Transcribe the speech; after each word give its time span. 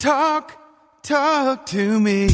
Talk, 0.00 0.56
talk 1.02 1.66
to 1.66 2.00
me. 2.00 2.26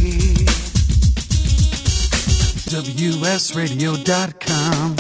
WSRadio.com. 2.71 4.95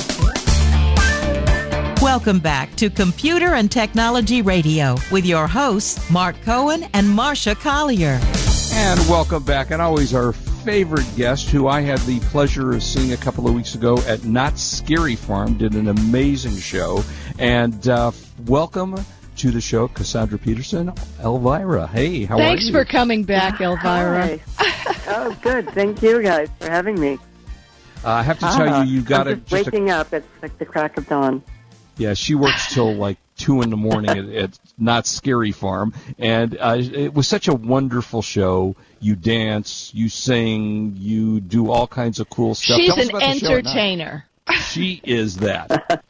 Welcome 2.03 2.41
back 2.41 2.75
to 2.75 2.91
Computer 2.91 3.55
and 3.55 3.71
Technology 3.71 4.43
Radio 4.43 4.97
with 5.13 5.25
your 5.25 5.47
hosts, 5.47 6.11
Marc 6.11 6.43
Cohen 6.43 6.89
and 6.93 7.07
Marsha 7.07 7.55
Collier. 7.55 8.19
And 8.73 8.99
welcome 9.09 9.45
back. 9.45 9.71
And 9.71 9.81
always 9.81 10.13
our 10.13 10.33
favorite 10.33 11.07
guest, 11.15 11.51
who 11.51 11.69
I 11.69 11.83
had 11.83 12.01
the 12.01 12.19
pleasure 12.19 12.73
of 12.73 12.83
seeing 12.83 13.13
a 13.13 13.17
couple 13.17 13.47
of 13.47 13.55
weeks 13.55 13.77
ago 13.77 13.97
at 14.09 14.25
Knott's 14.25 14.61
Scary 14.61 15.15
Farm, 15.15 15.57
did 15.57 15.75
an 15.75 15.87
amazing 15.87 16.57
show. 16.57 17.05
And 17.39 17.87
uh, 17.87 18.11
welcome 18.45 18.97
to 19.37 19.51
the 19.51 19.61
show, 19.61 19.89
Cassandra 19.89 20.39
Peterson, 20.39 20.93
Elvira. 21.23 21.87
Hey, 21.87 22.25
how 22.25 22.37
Thanks 22.37 22.65
are 22.65 22.67
you? 22.67 22.73
Thanks 22.73 22.91
for 22.91 22.91
coming 22.91 23.23
back, 23.25 23.61
Elvira. 23.61 24.39
Hi. 24.59 24.97
oh, 25.09 25.37
good. 25.43 25.69
Thank 25.71 26.03
you 26.03 26.23
guys 26.23 26.49
for 26.59 26.71
having 26.71 26.99
me. 27.01 27.19
Uh, 28.05 28.11
I 28.11 28.23
have 28.23 28.39
to 28.39 28.45
tell 28.47 28.69
Ah, 28.75 28.83
you, 28.83 28.97
you 28.97 29.03
got 29.03 29.27
I'm 29.27 29.35
it. 29.35 29.47
just 29.47 29.67
waking 29.67 29.91
up. 29.91 30.13
It's 30.13 30.27
like 30.43 30.57
the 30.59 30.65
crack 30.67 30.97
of 30.97 31.09
dawn. 31.09 31.43
Yeah, 31.99 32.15
she 32.15 32.35
works 32.35 32.73
till 32.75 32.95
like 32.95 33.17
two 33.37 33.63
in 33.63 33.71
the 33.71 33.77
morning 33.77 34.11
at, 34.11 34.29
at 34.29 34.59
Knott's 34.79 35.11
Scary 35.11 35.51
Farm, 35.53 35.93
and 36.19 36.57
uh, 36.61 36.77
it 36.79 37.15
was 37.15 37.27
such 37.27 37.49
a 37.49 37.55
wonderful 37.55 38.23
show. 38.23 38.77
You 39.01 39.17
dance, 39.17 39.91
you 39.95 40.09
sing, 40.09 40.95
you 40.97 41.41
do 41.41 41.71
all 41.71 41.87
kinds 41.87 42.21
of 42.21 42.29
cool 42.31 42.55
stuff. 42.55 42.77
She's 42.79 42.93
an 42.95 43.09
about 43.11 43.21
the 43.21 43.39
show 43.39 43.47
at 43.57 43.65
Knott's. 43.65 43.67
entertainer. 43.77 44.25
She 44.71 45.01
is 45.03 45.37
that. 45.39 46.07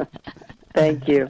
Thank 0.75 1.09
you. 1.09 1.29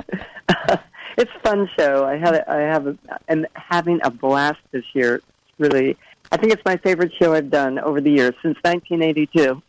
it's 1.16 1.30
a 1.34 1.40
fun 1.40 1.68
show. 1.78 2.04
I 2.04 2.16
had 2.16 2.34
a, 2.34 2.50
I 2.50 2.58
have 2.58 2.86
a, 2.86 2.96
am 3.28 3.46
having 3.54 4.00
a 4.02 4.10
blast 4.10 4.60
this 4.70 4.84
year. 4.92 5.16
It's 5.16 5.24
really, 5.58 5.96
I 6.30 6.36
think 6.36 6.52
it's 6.52 6.64
my 6.64 6.76
favorite 6.76 7.12
show 7.18 7.32
I've 7.32 7.50
done 7.50 7.78
over 7.78 8.00
the 8.00 8.10
years 8.10 8.34
since 8.42 8.56
1982. 8.62 9.62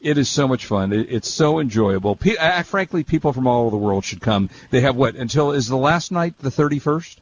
It 0.00 0.16
is 0.16 0.28
so 0.28 0.48
much 0.48 0.64
fun. 0.64 0.92
It, 0.92 1.08
it's 1.10 1.28
so 1.28 1.58
enjoyable. 1.58 2.16
Pe- 2.16 2.62
frankly, 2.62 3.04
people 3.04 3.32
from 3.32 3.46
all 3.46 3.62
over 3.62 3.70
the 3.70 3.76
world 3.76 4.04
should 4.04 4.20
come. 4.20 4.48
They 4.70 4.80
have 4.80 4.96
what 4.96 5.14
until 5.14 5.52
is 5.52 5.68
the 5.68 5.76
last 5.76 6.10
night 6.10 6.38
the 6.38 6.50
thirty 6.50 6.78
first? 6.78 7.20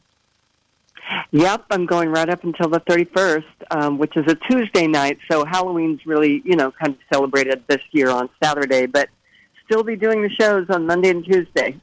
Yep, 1.31 1.65
I'm 1.71 1.87
going 1.87 2.11
right 2.11 2.29
up 2.29 2.45
until 2.45 2.69
the 2.69 2.81
31st, 2.81 3.45
um, 3.71 3.99
which 3.99 4.17
is 4.17 4.25
a 4.31 4.35
Tuesday 4.35 4.87
night. 4.87 5.19
So 5.31 5.45
Halloween's 5.45 6.05
really, 6.07 6.43
you 6.45 6.55
know, 6.55 6.71
kind 6.71 6.95
of 6.95 6.99
celebrated 7.13 7.65
this 7.67 7.81
year 7.93 8.11
on 8.11 8.29
Saturday, 8.43 8.87
but 8.87 9.09
still 9.65 9.83
be 9.83 9.97
doing 9.97 10.23
the 10.23 10.31
shows 10.31 10.67
on 10.71 10.87
Monday 10.87 11.11
and 11.11 11.25
Tuesday. 11.25 11.79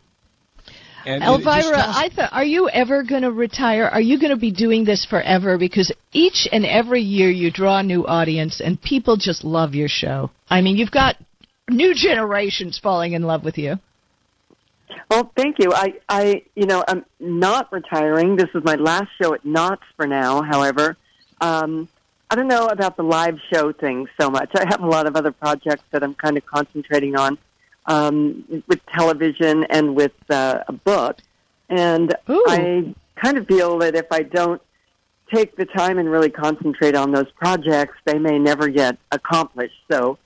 And 1.06 1.24
it- 1.24 1.28
it 1.28 1.44
just 1.44 1.46
Elvira, 1.48 1.78
tells- 1.82 1.98
I 1.98 2.10
thought, 2.10 2.34
are 2.34 2.44
you 2.46 2.70
ever 2.70 3.04
going 3.04 3.22
to 3.22 3.32
retire? 3.32 3.88
Are 3.88 4.02
you 4.02 4.20
going 4.20 4.32
to 4.32 4.38
be 4.38 4.52
doing 4.52 4.86
this 4.86 5.06
forever? 5.06 5.58
Because 5.58 5.92
each 6.14 6.48
and 6.52 6.66
every 6.66 7.02
year 7.02 7.30
you 7.30 7.52
draw 7.52 7.80
a 7.80 7.84
new 7.84 8.06
audience, 8.08 8.60
and 8.60 8.82
people 8.82 9.18
just 9.18 9.44
love 9.44 9.76
your 9.76 9.88
show. 9.88 10.32
I 10.50 10.62
mean, 10.62 10.78
you've 10.78 10.92
got 10.92 11.18
new 11.70 11.94
generations 11.94 12.78
falling 12.80 13.14
in 13.14 13.24
love 13.24 13.44
with 13.44 13.58
you. 13.58 13.80
Well, 15.10 15.32
thank 15.36 15.58
you. 15.60 15.72
I, 15.74 15.94
I, 16.10 16.44
you 16.56 16.66
know, 16.66 16.84
I'm 16.88 17.06
not 17.20 17.72
retiring. 17.72 18.36
This 18.36 18.50
is 18.56 18.64
my 18.64 18.76
last 18.76 19.10
show 19.22 19.34
at 19.34 19.46
Knott's 19.46 19.84
for 19.96 20.08
now. 20.08 20.42
However, 20.42 20.98
um, 21.42 21.88
I 22.30 22.36
don't 22.36 22.48
know 22.48 22.66
about 22.68 22.98
the 22.98 23.04
live 23.04 23.38
show 23.54 23.72
thing 23.72 24.08
so 24.20 24.30
much. 24.30 24.50
I 24.56 24.66
have 24.70 24.82
a 24.82 24.88
lot 24.88 25.06
of 25.06 25.16
other 25.16 25.32
projects 25.32 25.84
that 25.92 26.02
I'm 26.04 26.16
kind 26.16 26.38
of 26.38 26.46
concentrating 26.46 27.16
on 27.16 27.38
um, 27.88 28.64
with 28.68 28.80
television 28.88 29.66
and 29.70 29.96
with 29.96 30.14
uh, 30.30 30.60
a 30.68 30.74
book. 30.74 31.18
And 31.70 32.16
Ooh. 32.30 32.46
I 32.48 32.94
kind 33.22 33.38
of 33.38 33.48
feel 33.48 33.80
that 33.80 33.96
if 33.96 34.06
I 34.12 34.24
don't 34.24 34.62
take 35.34 35.56
the 35.56 35.66
time 35.66 35.98
and 35.98 36.10
really 36.10 36.30
concentrate 36.30 36.96
on 36.96 37.12
those 37.12 37.32
projects, 37.36 37.98
they 38.06 38.20
may 38.20 38.38
never 38.38 38.68
get 38.70 38.98
accomplished. 39.12 39.76
So. 39.92 40.18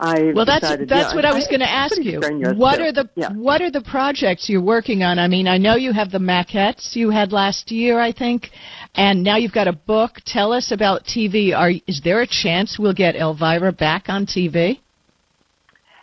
I 0.00 0.32
Well, 0.34 0.44
that's 0.44 0.62
decided, 0.62 0.88
that's 0.88 1.12
yeah, 1.12 1.14
what 1.14 1.24
I 1.24 1.32
was 1.32 1.46
going 1.46 1.60
to 1.60 1.70
ask 1.70 1.96
you. 1.96 2.20
What 2.56 2.78
too. 2.78 2.82
are 2.82 2.92
the 2.92 3.08
Yeah. 3.14 3.30
what 3.34 3.62
are 3.62 3.70
the 3.70 3.82
projects 3.82 4.48
you're 4.48 4.60
working 4.60 5.04
on? 5.04 5.20
I 5.20 5.28
mean, 5.28 5.46
I 5.46 5.58
know 5.58 5.76
you 5.76 5.92
have 5.92 6.10
the 6.10 6.18
maquettes 6.18 6.96
you 6.96 7.10
had 7.10 7.30
last 7.30 7.70
year, 7.70 8.00
I 8.00 8.10
think, 8.10 8.50
and 8.96 9.22
now 9.22 9.36
you've 9.36 9.52
got 9.52 9.68
a 9.68 9.72
book. 9.72 10.16
Tell 10.26 10.52
us 10.52 10.72
about 10.72 11.04
TV. 11.04 11.56
Are 11.56 11.70
is 11.86 12.00
there 12.02 12.20
a 12.20 12.26
chance 12.26 12.80
we'll 12.80 12.94
get 12.94 13.14
Elvira 13.14 13.70
back 13.70 14.08
on 14.08 14.26
TV? 14.26 14.80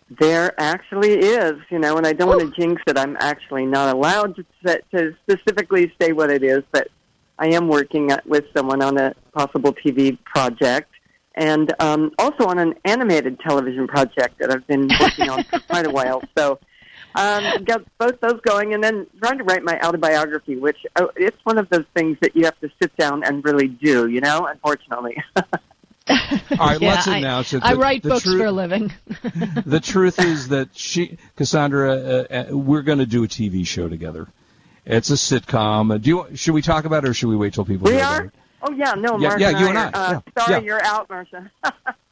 There 0.10 0.60
actually 0.60 1.14
is, 1.14 1.54
you 1.70 1.78
know, 1.78 1.98
and 1.98 2.08
I 2.08 2.14
don't 2.14 2.30
want 2.30 2.42
to 2.42 2.60
jinx 2.60 2.82
it. 2.88 2.98
I'm 2.98 3.16
actually 3.20 3.66
not 3.66 3.96
allowed 3.96 4.36
to, 4.38 4.46
set, 4.66 4.90
to 4.92 5.16
specifically 5.22 5.94
say 6.02 6.14
what 6.14 6.32
it 6.32 6.44
is, 6.44 6.64
but 6.72 6.88
I 7.38 7.50
am 7.50 7.68
working 7.68 8.12
at, 8.12 8.26
with 8.26 8.46
someone 8.56 8.82
on 8.82 8.98
a 8.98 9.14
possible 9.34 9.74
TV 9.74 10.18
project 10.24 10.92
and 11.36 11.74
um, 11.80 12.12
also 12.18 12.46
on 12.46 12.60
an 12.60 12.76
animated 12.86 13.40
television 13.40 13.88
project 13.88 14.40
that 14.40 14.52
I've 14.52 14.66
been 14.68 14.90
working 15.00 15.30
on 15.30 15.44
for 15.44 15.60
quite 15.60 15.86
a 15.86 15.90
while. 15.90 16.22
So 16.38 16.60
um, 17.16 17.64
got 17.64 17.86
both 17.98 18.20
those 18.20 18.40
going, 18.42 18.74
and 18.74 18.84
then 18.84 19.08
trying 19.22 19.38
to 19.38 19.44
write 19.44 19.64
my 19.64 19.80
autobiography, 19.80 20.58
which 20.58 20.78
oh, 20.98 21.10
it's 21.16 21.38
one 21.44 21.58
of 21.58 21.70
those 21.70 21.86
things 21.96 22.18
that 22.22 22.36
you 22.36 22.46
have 22.46 22.60
to 22.60 22.70
sit 22.82 22.96
down 22.98 23.24
and 23.24 23.44
really 23.44 23.68
do, 23.68 24.08
you 24.08 24.22
know, 24.22 24.46
unfortunately. 24.46 25.18
All 26.60 26.68
right, 26.68 26.82
Yeah, 26.82 26.90
let's 26.90 27.08
I- 27.08 27.18
announce 27.18 27.54
it. 27.54 27.64
I 27.64 27.74
write 27.76 28.04
books 28.04 28.24
truth- 28.24 28.40
for 28.40 28.46
a 28.46 28.52
living. 28.52 28.92
the 29.66 29.80
truth 29.82 30.20
is 30.24 30.48
that 30.50 30.70
she, 30.76 31.18
Cassandra, 31.36 31.92
uh, 31.94 32.26
uh, 32.52 32.58
we're 32.58 32.82
going 32.82 33.00
to 33.00 33.06
do 33.06 33.24
a 33.24 33.28
TV 33.28 33.66
show 33.66 33.88
together. 33.90 34.28
It's 34.86 35.10
a 35.12 35.14
sitcom. 35.14 35.94
Uh, 35.94 35.98
Do 36.00 36.10
you, 36.10 36.28
should 36.36 36.54
we 36.56 36.62
talk 36.64 36.86
about 36.86 37.04
it, 37.06 37.10
or 37.10 37.14
should 37.14 37.30
we 37.30 37.36
wait 37.36 37.54
till 37.54 37.66
people? 37.66 37.86
we 37.86 37.94
hear 37.98 38.04
are? 38.04 38.16
about 38.22 38.26
it? 38.26 38.34
Oh, 38.62 38.72
yeah, 38.74 38.94
no, 38.98 39.18
Yeah, 39.18 39.28
Marc 39.30 39.40
yeah, 39.40 39.50
you 39.60 39.68
and 39.70 39.78
I, 39.78 39.84
are, 39.86 39.92
uh, 39.96 40.12
yeah, 40.36 40.44
sorry, 40.44 40.54
yeah. 40.54 40.60
you're 40.66 40.84
out, 40.84 41.08
Marsha. 41.08 41.50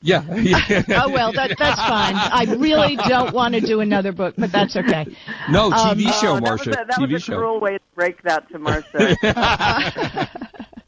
Yeah. 0.02 0.24
yeah. 0.36 0.84
oh 1.04 1.10
well, 1.10 1.34
that 1.34 1.56
that's 1.58 1.82
fine. 1.82 2.14
I 2.16 2.46
really 2.58 2.96
don't 2.96 3.34
want 3.34 3.56
to 3.56 3.60
do 3.62 3.82
another 3.82 4.14
book, 4.14 4.36
but 4.38 4.52
that's 4.52 4.76
okay. 4.78 5.08
no 5.50 5.72
TV 5.72 6.06
Um, 6.06 6.14
show, 6.14 6.36
Oh, 6.38 6.40
that 6.40 6.44
Marsha. 6.44 6.68
Was 6.68 6.68
a, 6.68 6.70
that 6.72 6.90
TV 6.92 7.12
was 7.12 7.22
a 7.24 7.26
show. 7.26 7.38
cruel 7.38 7.60
way 7.60 7.74
to 7.80 7.84
break 7.96 8.22
that 8.22 8.48
to 8.52 8.60
Marsha. 8.60 10.28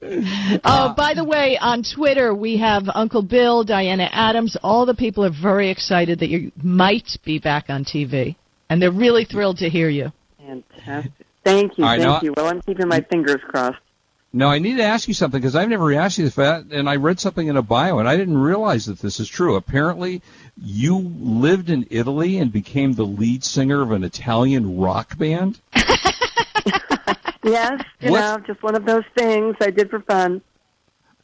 Oh, 0.01 0.93
by 0.97 1.13
the 1.13 1.23
way, 1.23 1.57
on 1.57 1.83
Twitter 1.83 2.33
we 2.33 2.57
have 2.57 2.89
Uncle 2.93 3.21
Bill, 3.21 3.63
Diana 3.63 4.09
Adams. 4.11 4.57
All 4.63 4.85
the 4.85 4.93
people 4.93 5.25
are 5.25 5.29
very 5.31 5.69
excited 5.69 6.19
that 6.19 6.29
you 6.29 6.51
might 6.61 7.17
be 7.23 7.39
back 7.39 7.69
on 7.69 7.83
TV, 7.83 8.35
and 8.69 8.81
they're 8.81 8.91
really 8.91 9.25
thrilled 9.25 9.57
to 9.57 9.69
hear 9.69 9.89
you. 9.89 10.11
Fantastic. 10.37 11.11
Thank 11.43 11.77
you, 11.77 11.85
I 11.85 11.97
thank 11.97 12.03
know- 12.03 12.19
you. 12.21 12.33
Well, 12.35 12.47
I'm 12.47 12.61
keeping 12.61 12.87
my 12.87 13.01
fingers 13.01 13.41
crossed. 13.47 13.79
Now 14.31 14.49
I 14.49 14.59
need 14.59 14.77
to 14.77 14.83
ask 14.83 15.07
you 15.07 15.15
something 15.15 15.41
because 15.41 15.55
I've 15.55 15.69
never 15.69 15.91
asked 15.93 16.19
you 16.19 16.25
this, 16.25 16.35
that, 16.35 16.65
and 16.71 16.87
I 16.87 16.97
read 16.97 17.19
something 17.19 17.47
in 17.47 17.57
a 17.57 17.63
bio, 17.63 17.97
and 17.97 18.07
I 18.07 18.15
didn't 18.15 18.37
realize 18.37 18.85
that 18.85 18.99
this 18.99 19.19
is 19.19 19.27
true. 19.27 19.55
Apparently, 19.55 20.21
you 20.55 20.99
lived 21.19 21.71
in 21.71 21.87
Italy 21.89 22.37
and 22.37 22.51
became 22.51 22.93
the 22.93 23.05
lead 23.05 23.43
singer 23.43 23.81
of 23.81 23.91
an 23.91 24.03
Italian 24.03 24.77
rock 24.77 25.17
band. 25.17 25.59
Yes, 27.43 27.81
you 28.01 28.11
What? 28.11 28.19
know, 28.19 28.37
just 28.45 28.61
one 28.61 28.75
of 28.75 28.85
those 28.85 29.05
things 29.17 29.55
I 29.61 29.69
did 29.71 29.89
for 29.89 29.99
fun. 30.01 30.41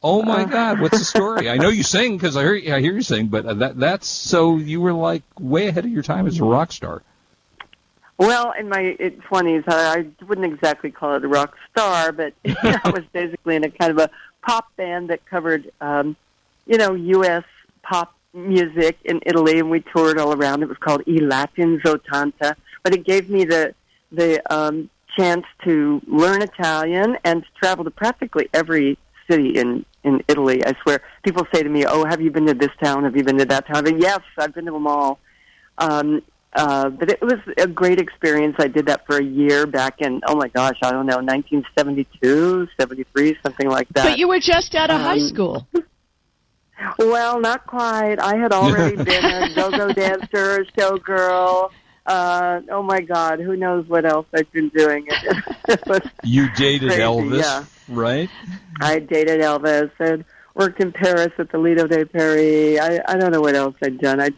Oh 0.02 0.22
my 0.22 0.42
Uh. 0.42 0.46
God! 0.46 0.80
What's 0.80 0.98
the 0.98 1.04
story? 1.04 1.48
I 1.50 1.56
know 1.56 1.68
you 1.68 1.82
sing 1.82 2.16
because 2.16 2.36
I 2.36 2.42
hear 2.42 2.74
I 2.74 2.80
hear 2.80 2.92
you 2.94 3.02
sing, 3.02 3.26
but 3.26 3.44
uh, 3.46 3.54
that 3.54 3.78
that's 3.78 4.06
so 4.06 4.56
you 4.56 4.80
were 4.80 4.92
like 4.92 5.22
way 5.38 5.68
ahead 5.68 5.84
of 5.84 5.90
your 5.90 6.02
time 6.02 6.26
as 6.26 6.38
a 6.38 6.44
rock 6.44 6.72
star. 6.72 7.02
Well, 8.18 8.52
in 8.58 8.68
my 8.68 8.92
twenties, 9.28 9.64
I, 9.66 9.98
I 10.20 10.24
wouldn't 10.24 10.50
exactly 10.52 10.90
call 10.90 11.16
it 11.16 11.24
a 11.24 11.28
rock 11.28 11.54
star, 11.70 12.12
but 12.12 12.32
you 12.44 12.54
know, 12.54 12.76
I 12.84 12.90
was 12.90 13.04
basically 13.12 13.56
in 13.56 13.64
a 13.64 13.70
kind 13.70 13.90
of 13.90 13.98
a 13.98 14.10
pop 14.42 14.74
band 14.76 15.10
that 15.10 15.26
covered, 15.26 15.70
um, 15.80 16.16
you 16.66 16.78
know, 16.78 16.94
U.S. 16.94 17.44
pop 17.82 18.14
music 18.32 18.98
in 19.04 19.20
Italy, 19.26 19.58
and 19.58 19.70
we 19.70 19.80
toured 19.80 20.18
all 20.18 20.32
around. 20.34 20.62
It 20.62 20.68
was 20.68 20.78
called 20.78 21.02
I 21.08 21.12
Latin 21.22 21.80
Zotanta, 21.80 22.54
but 22.82 22.94
it 22.94 23.04
gave 23.04 23.28
me 23.28 23.44
the 23.44 23.74
the 24.12 24.40
um, 24.54 24.88
chance 25.16 25.44
to 25.64 26.00
learn 26.06 26.42
Italian 26.42 27.16
and 27.24 27.42
to 27.42 27.48
travel 27.60 27.84
to 27.84 27.90
practically 27.90 28.48
every 28.52 28.98
city 29.28 29.58
in 29.58 29.84
in 30.04 30.22
Italy. 30.28 30.64
I 30.64 30.74
swear, 30.82 31.00
people 31.24 31.44
say 31.52 31.62
to 31.62 31.68
me, 31.68 31.84
"Oh, 31.84 32.04
have 32.04 32.20
you 32.20 32.30
been 32.30 32.46
to 32.46 32.54
this 32.54 32.70
town? 32.82 33.04
Have 33.04 33.16
you 33.16 33.24
been 33.24 33.38
to 33.38 33.44
that 33.46 33.66
town?" 33.66 33.86
And 33.86 34.00
yes, 34.00 34.20
I've 34.38 34.54
been 34.54 34.66
to 34.66 34.72
them 34.72 34.86
all. 34.86 35.18
Um, 35.78 36.22
uh, 36.54 36.88
but 36.88 37.10
it 37.10 37.20
was 37.20 37.34
a 37.58 37.66
great 37.66 38.00
experience. 38.00 38.56
I 38.58 38.68
did 38.68 38.86
that 38.86 39.04
for 39.06 39.18
a 39.18 39.22
year 39.22 39.66
back 39.66 40.00
in, 40.00 40.22
oh 40.26 40.36
my 40.36 40.48
gosh, 40.48 40.78
I 40.82 40.90
don't 40.90 41.04
know, 41.04 41.16
1972, 41.16 42.66
73, 42.80 43.36
something 43.42 43.68
like 43.68 43.88
that. 43.90 44.04
But 44.04 44.18
you 44.18 44.26
were 44.26 44.40
just 44.40 44.74
out 44.74 44.90
of 44.90 44.98
high 45.00 45.14
Um, 45.14 45.28
school. 45.28 45.66
Well, 46.98 47.40
not 47.40 47.66
quite. 47.66 48.16
I 48.20 48.36
had 48.36 48.52
already 48.52 48.96
been 48.96 49.24
a 49.24 49.54
go-go 49.54 49.92
dancer, 49.94 50.60
a 50.60 50.64
showgirl. 50.78 51.70
Uh, 52.06 52.60
oh 52.70 52.82
my 52.82 53.00
God, 53.00 53.40
who 53.40 53.56
knows 53.56 53.86
what 53.88 54.04
else 54.04 54.26
I've 54.32 54.50
been 54.52 54.68
doing? 54.70 55.08
It, 55.68 55.80
it 55.88 56.10
You 56.22 56.48
dated 56.54 56.90
Crazy, 56.90 57.02
Elvis, 57.02 57.40
yeah. 57.40 57.64
right? 57.88 58.30
I 58.80 59.00
dated 59.00 59.40
Elvis 59.40 59.90
and 59.98 60.24
worked 60.54 60.80
in 60.80 60.92
Paris 60.92 61.32
at 61.38 61.50
the 61.50 61.58
Lido 61.58 61.88
de 61.88 62.06
Paris. 62.06 62.78
I, 62.80 63.00
I 63.08 63.16
don't 63.16 63.32
know 63.32 63.40
what 63.40 63.56
else 63.56 63.74
I'd 63.82 63.98
done. 63.98 64.20
I, 64.20 64.30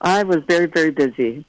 I 0.00 0.24
was 0.24 0.38
very, 0.46 0.66
very 0.66 0.90
busy. 0.90 1.46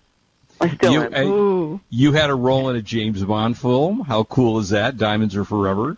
I 0.62 0.74
still 0.76 0.94
You, 0.94 1.02
am. 1.12 1.28
Ooh. 1.28 1.82
you 1.90 2.14
had 2.14 2.30
a 2.30 2.36
role 2.36 2.70
in 2.70 2.78
a 2.78 2.82
James 2.82 3.22
Bond 3.24 3.58
film. 3.58 4.00
How 4.00 4.24
cool 4.24 4.60
is 4.60 4.70
that? 4.70 4.96
Diamonds 4.96 5.36
Are 5.36 5.44
Forever. 5.44 5.98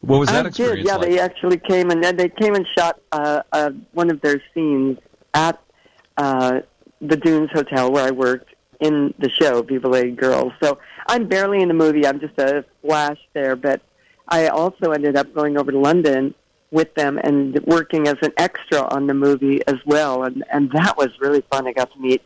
What 0.00 0.18
was 0.18 0.28
that 0.28 0.44
I 0.44 0.48
experience 0.48 0.78
did. 0.80 0.86
Yeah, 0.86 0.96
like? 0.96 1.08
they 1.08 1.18
actually 1.20 1.58
came 1.58 1.90
and 1.90 2.02
they 2.02 2.28
came 2.28 2.54
and 2.54 2.66
shot 2.76 3.00
uh, 3.12 3.42
uh, 3.52 3.70
one 3.92 4.10
of 4.10 4.20
their 4.20 4.42
scenes 4.52 4.98
at 5.34 5.60
uh, 6.16 6.60
the 7.00 7.16
Dunes 7.16 7.50
Hotel 7.52 7.90
where 7.90 8.04
I 8.06 8.10
worked 8.10 8.54
in 8.80 9.14
the 9.18 9.30
show 9.30 9.62
Vive 9.62 9.84
Les 9.84 10.10
Girls. 10.10 10.52
So 10.62 10.78
I'm 11.08 11.26
barely 11.26 11.62
in 11.62 11.68
the 11.68 11.74
movie. 11.74 12.06
I'm 12.06 12.20
just 12.20 12.38
a 12.38 12.64
flash 12.82 13.18
there, 13.32 13.56
but 13.56 13.80
I 14.28 14.48
also 14.48 14.90
ended 14.92 15.16
up 15.16 15.32
going 15.34 15.58
over 15.58 15.70
to 15.72 15.78
London 15.78 16.34
with 16.70 16.94
them 16.94 17.18
and 17.22 17.58
working 17.64 18.08
as 18.08 18.16
an 18.22 18.32
extra 18.36 18.82
on 18.92 19.06
the 19.06 19.14
movie 19.14 19.60
as 19.66 19.76
well, 19.86 20.24
and 20.24 20.44
and 20.52 20.70
that 20.72 20.96
was 20.96 21.08
really 21.20 21.42
fun. 21.50 21.66
I 21.66 21.72
got 21.72 21.92
to 21.92 21.98
meet. 21.98 22.22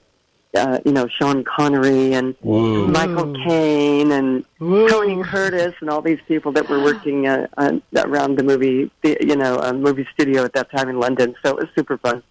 Uh, 0.53 0.81
you 0.85 0.91
know 0.91 1.07
Sean 1.07 1.45
Connery 1.45 2.13
and 2.13 2.35
Whoa. 2.41 2.89
Michael 2.89 3.33
Caine 3.47 4.11
and 4.11 4.45
Whoa. 4.59 4.89
Tony 4.89 5.23
Curtis 5.23 5.75
and 5.81 5.89
all 5.89 6.03
these 6.03 6.19
people 6.27 6.51
that 6.53 6.69
were 6.69 6.83
working 6.83 7.29
uh, 7.29 7.47
on, 7.57 7.81
around 7.97 8.37
the 8.37 8.43
movie, 8.43 8.91
the, 9.03 9.17
you 9.21 9.37
know, 9.37 9.61
uh, 9.61 9.73
movie 9.73 10.09
studio 10.13 10.43
at 10.43 10.53
that 10.55 10.69
time 10.73 10.89
in 10.89 10.99
London. 10.99 11.37
So 11.45 11.51
it 11.51 11.57
was 11.57 11.69
super 11.77 11.99
fun. 11.99 12.25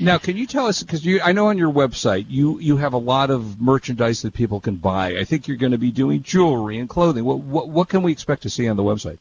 Now, 0.00 0.18
can 0.18 0.36
you 0.36 0.46
tell 0.46 0.66
us 0.66 0.82
because 0.82 1.06
I 1.22 1.32
know 1.32 1.46
on 1.48 1.58
your 1.58 1.72
website 1.72 2.26
you 2.28 2.58
you 2.60 2.76
have 2.78 2.92
a 2.92 2.98
lot 2.98 3.30
of 3.30 3.60
merchandise 3.60 4.22
that 4.22 4.34
people 4.34 4.60
can 4.60 4.76
buy. 4.76 5.16
I 5.18 5.24
think 5.24 5.48
you're 5.48 5.56
going 5.56 5.72
to 5.72 5.78
be 5.78 5.90
doing 5.90 6.22
jewelry 6.22 6.78
and 6.78 6.88
clothing. 6.88 7.24
What 7.24 7.38
what 7.40 7.68
what 7.68 7.88
can 7.88 8.02
we 8.02 8.12
expect 8.12 8.42
to 8.42 8.50
see 8.50 8.68
on 8.68 8.76
the 8.76 8.82
website? 8.82 9.18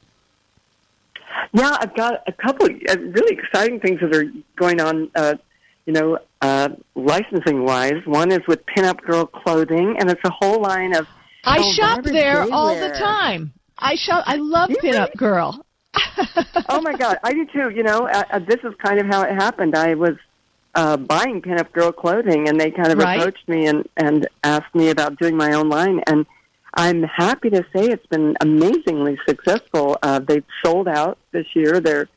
Yeah, 1.54 1.78
I've 1.80 1.96
got 1.96 2.24
a 2.28 2.32
couple 2.32 2.66
uh, 2.68 2.98
really 2.98 3.36
exciting 3.38 3.80
things 3.80 4.00
that 4.02 4.16
are 4.16 4.26
going 4.56 4.82
on. 4.82 5.12
Uh, 5.16 5.36
you 5.86 5.94
know, 5.94 6.18
uh, 6.42 6.70
licensing 6.96 7.64
wise, 7.66 8.02
one 8.06 8.32
is 8.32 8.40
with 8.48 8.66
Pinup 8.66 9.02
Girl 9.02 9.26
Clothing, 9.26 9.98
and 10.00 10.10
it's 10.10 10.22
a 10.24 10.32
whole 10.32 10.62
line 10.62 10.96
of. 10.96 11.08
I 11.46 11.58
Oh, 11.60 11.74
shop 11.74 12.04
there 12.06 12.44
all 12.54 12.74
the 12.74 12.92
time. 12.92 13.52
I 13.78 13.96
shop. 13.96 14.24
I 14.26 14.38
love 14.38 14.70
You 14.70 14.78
Pinup 14.78 15.16
Girl. 15.18 15.66
oh 16.70 16.82
my 16.82 16.94
God, 16.94 17.18
I 17.24 17.34
do 17.34 17.46
too. 17.46 17.70
You 17.70 17.84
know, 17.84 18.08
uh, 18.08 18.24
uh, 18.32 18.40
this 18.40 18.60
is 18.64 18.74
kind 18.84 19.00
of 19.00 19.08
how 19.08 19.22
it 19.24 19.32
happened. 19.34 19.76
I 19.76 19.94
was 19.96 20.16
uh, 20.76 20.98
buying 20.98 21.42
pinup 21.42 21.72
girl 21.72 21.92
clothing, 21.92 22.48
and 22.50 22.60
they 22.60 22.72
kind 22.72 22.92
of 22.92 22.98
Right. 22.98 23.20
approached 23.20 23.48
me 23.48 23.68
and 23.68 23.88
and 23.98 24.28
asked 24.44 24.74
me 24.74 24.90
about 24.90 25.18
doing 25.20 25.36
my 25.38 25.54
own 25.54 25.70
line. 25.70 26.02
And 26.08 26.26
I'm 26.74 27.04
happy 27.04 27.50
to 27.52 27.64
say 27.74 27.86
it's 27.86 28.06
been 28.08 28.36
amazingly 28.42 29.18
successful. 29.28 29.98
Uh, 30.02 30.20
they've 30.20 30.46
sold 30.66 30.88
out 30.88 31.18
this 31.32 31.46
year. 31.56 31.80
They're 31.80 32.10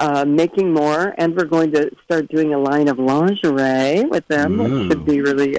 uh, 0.00 0.24
making 0.24 0.72
more, 0.72 1.14
and 1.18 1.36
we're 1.36 1.44
going 1.44 1.70
to 1.72 1.90
start 2.04 2.28
doing 2.28 2.52
a 2.54 2.58
line 2.58 2.88
of 2.88 2.98
lingerie 2.98 4.04
with 4.04 4.26
them, 4.28 4.60
Ooh. 4.60 4.64
which 4.64 4.88
should 4.92 5.04
be 5.04 5.20
really 5.20 5.58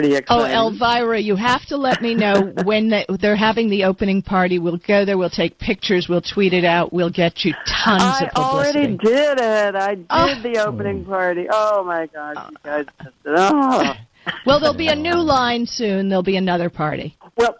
pretty 0.00 0.24
Oh. 0.28 0.44
Elvira, 0.44 1.18
you 1.18 1.36
have 1.36 1.64
to 1.66 1.76
let 1.76 2.02
me 2.02 2.14
know 2.14 2.52
when 2.64 2.88
they, 2.88 3.06
they're 3.20 3.36
having 3.36 3.70
the 3.70 3.84
opening 3.84 4.22
party. 4.22 4.58
We'll 4.58 4.78
go 4.78 5.04
there. 5.04 5.18
We'll 5.18 5.30
take 5.30 5.58
pictures. 5.58 6.08
We'll 6.08 6.22
tweet 6.22 6.52
it 6.52 6.64
out. 6.64 6.92
We'll 6.92 7.10
get 7.10 7.44
you 7.44 7.52
tons 7.66 8.02
I 8.02 8.24
of 8.24 8.32
publicity. 8.32 8.78
I 8.78 8.82
already 8.82 8.96
did 8.98 9.38
it. 9.40 9.74
I 9.74 9.94
did 9.94 10.06
Oh. 10.10 10.42
the 10.42 10.64
opening 10.66 11.04
party. 11.04 11.46
Oh 11.50 11.84
my 11.84 12.06
God, 12.06 12.50
you 12.50 12.56
guys! 12.62 12.86
Just, 13.02 13.14
oh. 13.26 13.94
Well, 14.44 14.58
there'll 14.58 14.74
be 14.76 14.88
a 14.88 14.96
new 14.96 15.14
line 15.22 15.66
soon. 15.66 16.08
There'll 16.08 16.22
be 16.24 16.36
another 16.36 16.68
party. 16.68 17.16
Well, 17.36 17.56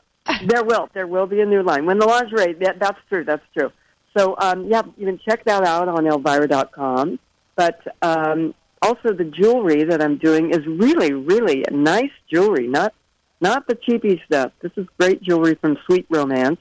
there 0.46 0.64
will. 0.64 0.88
There 0.94 1.06
will 1.06 1.26
be 1.26 1.40
a 1.40 1.46
new 1.46 1.62
line. 1.62 1.86
When 1.86 2.00
the 2.00 2.06
lingerie, 2.06 2.54
that, 2.54 2.80
that's 2.80 2.98
true. 3.08 3.22
That's 3.22 3.44
true. 3.56 3.70
So, 4.18 4.34
um, 4.40 4.66
yeah, 4.66 4.82
you 4.96 5.06
can 5.06 5.20
check 5.28 5.44
that 5.44 5.62
out 5.62 5.86
on 5.86 6.04
Elvira.com. 6.06 7.20
But 7.54 7.80
um, 8.02 8.52
also, 8.82 9.12
the 9.12 9.24
jewelry 9.24 9.84
that 9.84 10.02
I'm 10.02 10.18
doing 10.18 10.50
is 10.50 10.66
really, 10.66 11.12
really 11.12 11.64
nice 11.70 12.10
jewelry. 12.32 12.66
Not, 12.66 12.94
not 13.40 13.66
the 13.66 13.74
cheapy 13.74 14.20
stuff. 14.26 14.52
This 14.62 14.72
is 14.76 14.86
great 14.98 15.22
jewelry 15.22 15.54
from 15.56 15.76
Sweet 15.86 16.06
Romance, 16.10 16.60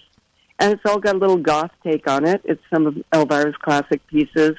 and 0.60 0.74
it's 0.74 0.82
all 0.86 1.00
got 1.00 1.16
a 1.16 1.18
little 1.18 1.38
goth 1.38 1.72
take 1.84 2.10
on 2.10 2.26
it. 2.26 2.42
It's 2.46 2.62
some 2.74 2.88
of 2.88 2.96
Elvira's 3.12 3.56
classic 3.62 4.06
pieces, 4.08 4.52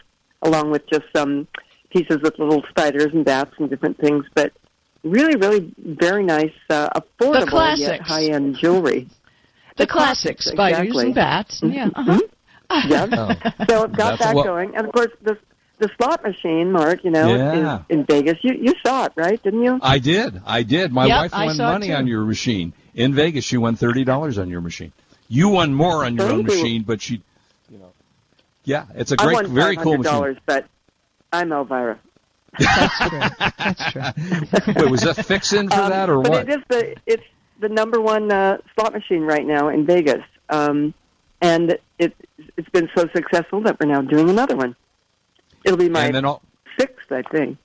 along 0.43 0.71
with 0.71 0.87
just 0.89 1.05
some 1.15 1.49
pieces 1.91 2.19
with 2.23 2.39
little 2.39 2.63
spiders 2.69 3.09
and 3.13 3.25
bats 3.25 3.53
and 3.59 3.71
different 3.71 3.99
things. 3.99 4.25
But 4.35 4.53
really, 5.03 5.37
really 5.37 5.75
very 5.79 6.25
nice, 6.25 6.53
uh, 6.69 6.89
affordable 6.91 7.77
yet 7.79 8.01
high-end 8.03 8.57
jewelry. 8.59 9.09
The, 9.77 9.85
The 9.85 9.87
classic 9.87 10.39
classics, 10.39 10.47
spiders 10.53 10.79
exactly. 10.81 11.05
and 11.07 11.15
bats. 11.15 11.61
Yeah. 11.63 11.89
Uh-huh. 11.95 12.21
Yeah. 12.89 13.07
Oh. 13.13 13.51
So 13.69 13.85
I've 13.85 13.97
got 13.97 14.19
That's 14.19 14.25
that 14.25 14.35
what- 14.35 14.45
going, 14.47 14.75
and 14.77 14.87
of 14.87 14.93
course 14.93 15.13
the 15.23 15.39
the 15.79 15.91
slot 15.97 16.23
machine, 16.23 16.73
Marc. 16.73 17.05
You 17.05 17.11
know, 17.11 17.35
Yeah. 17.35 17.79
is 17.79 17.85
in 17.91 18.05
Vegas. 18.05 18.39
You 18.43 18.55
you 18.55 18.75
saw 18.85 19.05
it, 19.07 19.13
right? 19.17 19.43
Didn't 19.43 19.63
you? 19.63 19.79
I 19.83 19.99
did. 19.99 20.41
I 20.47 20.63
did. 20.63 20.93
My 20.93 21.07
Yep, 21.07 21.19
wife 21.19 21.33
won 21.33 21.57
money 21.59 21.93
on 21.93 22.07
your 22.07 22.25
machine 22.25 22.73
in 22.95 23.15
Vegas. 23.15 23.45
She 23.45 23.57
won 23.57 23.77
thirty 23.77 24.05
dollars 24.05 24.39
on 24.39 24.49
your 24.49 24.61
machine. 24.61 24.93
You 25.29 25.49
won 25.49 25.75
more 25.75 26.05
on 26.05 26.15
your 26.17 26.31
own 26.31 26.39
you. 26.41 26.45
machine, 26.45 26.83
but 26.83 27.01
she, 27.03 27.21
you 27.69 27.79
know, 27.79 27.93
yeah, 28.65 28.87
it's 28.95 29.11
a 29.13 29.17
great, 29.17 29.35
won 29.35 29.47
very 29.49 29.77
cool 29.77 29.99
machine. 29.99 30.39
but 30.47 30.67
I'm 31.33 31.51
Elvira. 31.53 31.99
That's 32.59 32.99
true. 33.01 33.21
That's 33.59 33.93
true. 33.93 34.03
Wait, 34.77 34.91
was 34.91 35.03
that 35.03 35.27
fix 35.27 35.53
in 35.53 35.69
for 35.69 35.75
Um, 35.81 35.91
that 35.91 36.09
or 36.09 36.23
but 36.23 36.31
what? 36.31 36.49
it 36.49 36.59
is 36.59 36.65
the 36.69 36.95
it's 37.07 37.23
the 37.61 37.69
number 37.69 38.01
one 38.01 38.31
uh, 38.33 38.59
slot 38.75 38.93
machine 38.95 39.23
right 39.23 39.45
now 39.47 39.69
in 39.69 39.85
Vegas, 39.85 40.23
um, 40.49 40.95
and 41.43 41.77
it 41.99 42.15
it's 42.57 42.69
been 42.71 42.89
so 42.97 43.07
successful 43.15 43.61
that 43.63 43.79
we're 43.81 43.87
now 43.93 44.01
doing 44.01 44.31
another 44.31 44.57
one. 44.57 44.75
It'll 45.67 45.77
be 45.77 45.89
my 45.89 46.07
and 46.07 46.15
then 46.15 46.25
all, 46.25 46.43
sixth, 46.79 47.11
I 47.11 47.23
think. 47.23 47.59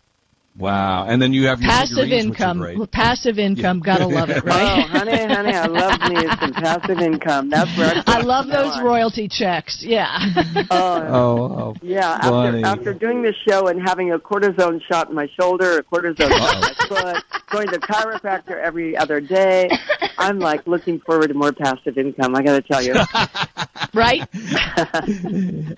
Wow, 0.57 1.06
and 1.07 1.21
then 1.21 1.33
you 1.33 1.48
have 1.48 1.62
your 1.62 1.69
Passive 1.71 1.98
figurines, 1.98 2.30
which 2.30 2.39
are 2.39 2.44
income. 2.44 2.57
great. 2.59 2.92
Passive 2.92 3.39
income. 3.39 3.80
Gotta 3.80 4.06
love 4.19 4.30
it, 4.30 4.44
right? 4.44 4.83
Oh, 4.86 4.88
honey, 4.88 5.18
honey, 5.25 5.53
I 5.53 5.65
love 5.68 6.00
me 6.09 6.27
some 6.39 6.53
passive 6.53 7.00
income. 7.00 7.50
That's 7.50 7.75
where 7.77 7.94
I'm 7.95 8.03
I 8.07 8.19
love 8.21 8.48
those 8.48 8.74
on. 8.77 8.83
royalty 8.86 9.27
checks. 9.27 9.83
Yeah. 9.86 10.18
Oh, 10.69 11.01
Oh, 11.12 11.42
oh. 11.42 11.75
Yeah, 11.81 12.19
Funny. 12.21 12.63
after 12.63 12.80
after 12.92 12.94
doing 12.94 13.21
this 13.21 13.36
show 13.48 13.68
and 13.68 13.81
having 13.81 14.12
a 14.12 14.19
cortisone 14.19 14.81
shot 14.83 15.09
in 15.09 15.15
my 15.15 15.27
shoulder, 15.39 15.77
a 15.80 15.83
cortisone 15.83 16.30
shot 16.30 16.56
in 16.56 16.62
my 16.62 16.74
foot, 17.13 17.24
going 17.50 17.68
to 17.69 17.80
chiropractor 17.80 18.57
every 18.62 18.95
other 18.98 19.19
day, 19.21 19.69
I'm 20.18 20.39
like 20.39 20.68
looking 20.68 21.00
forward 21.00 21.27
to 21.30 21.33
more 21.33 21.51
passive 21.51 21.98
income. 21.98 22.36
I 22.36 22.44
got 22.44 22.56
to 22.56 22.62
tell 22.62 22.81
you. 22.83 22.94
right? 23.94 24.27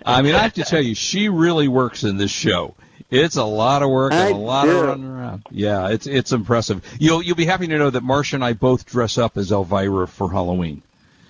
I 0.06 0.22
mean, 0.22 0.36
I 0.36 0.40
have 0.40 0.54
to 0.54 0.64
tell 0.64 0.82
you, 0.82 0.96
she 0.96 1.30
really 1.30 1.68
works 1.68 2.04
in 2.04 2.18
this 2.18 2.32
show. 2.32 2.76
It's 3.14 3.38
a 3.38 3.44
lot 3.44 3.84
of 3.84 3.90
work 3.90 4.12
and 4.12 4.22
I 4.22 4.30
a 4.30 4.36
lot 4.36 4.66
do. 4.66 4.72
of 4.78 4.86
running 4.88 5.06
around. 5.06 5.44
Yeah, 5.52 5.90
it's 5.90 6.08
it's 6.08 6.32
impressive. 6.32 6.84
You'll 7.00 7.22
you'll 7.22 7.36
be 7.36 7.46
happy 7.46 7.68
to 7.68 7.78
know 7.78 7.90
that 7.90 8.04
Marsha 8.04 8.34
and 8.34 8.44
I 8.44 8.54
both 8.54 8.86
dress 8.86 9.18
up 9.18 9.38
as 9.38 9.52
Elvira 9.52 10.08
for 10.08 10.32
Halloween. 10.32 10.82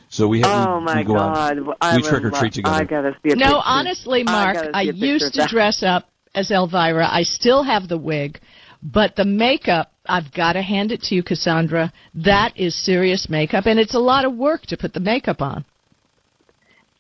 So 0.09 0.27
we 0.27 0.41
have 0.41 0.68
Oh 0.68 0.77
we, 0.80 0.83
my 0.85 0.97
we 1.00 1.03
go 1.06 1.13
God! 1.15 1.59
I 1.81 1.95
we 1.97 2.01
would 2.01 2.09
trick 2.09 2.24
or 2.24 2.31
love- 2.31 2.39
treat 2.39 2.53
together. 2.53 2.75
I 2.75 2.83
gotta 2.83 3.15
see 3.24 3.31
a 3.33 3.35
No, 3.35 3.45
picture. 3.45 3.62
honestly, 3.65 4.24
Marc, 4.24 4.56
gotta 4.56 4.68
see 4.68 4.71
I, 4.74 4.81
a 4.83 4.85
picture 4.94 5.06
used 5.06 5.33
to 5.33 5.47
dress 5.47 5.84
up 5.84 6.07
as 6.36 6.51
Elvira. 6.51 7.07
I 7.12 7.24
still 7.24 7.63
have 7.63 7.88
the 7.88 7.98
wig, 7.98 8.39
but 8.81 9.15
the 9.15 9.25
makeup, 9.25 9.91
I've 10.05 10.31
got 10.34 10.53
to 10.53 10.62
hand 10.62 10.91
it 10.91 11.01
to 11.03 11.15
you, 11.15 11.24
Cassandra. 11.24 11.91
That 12.15 12.53
is 12.57 12.75
serious 12.75 13.27
makeup, 13.29 13.65
and 13.65 13.79
it's 13.79 13.96
a 13.96 14.00
lot 14.00 14.24
of 14.25 14.34
work 14.36 14.62
to 14.67 14.77
put 14.77 14.93
the 14.93 15.00
makeup 15.00 15.41
on. 15.41 15.65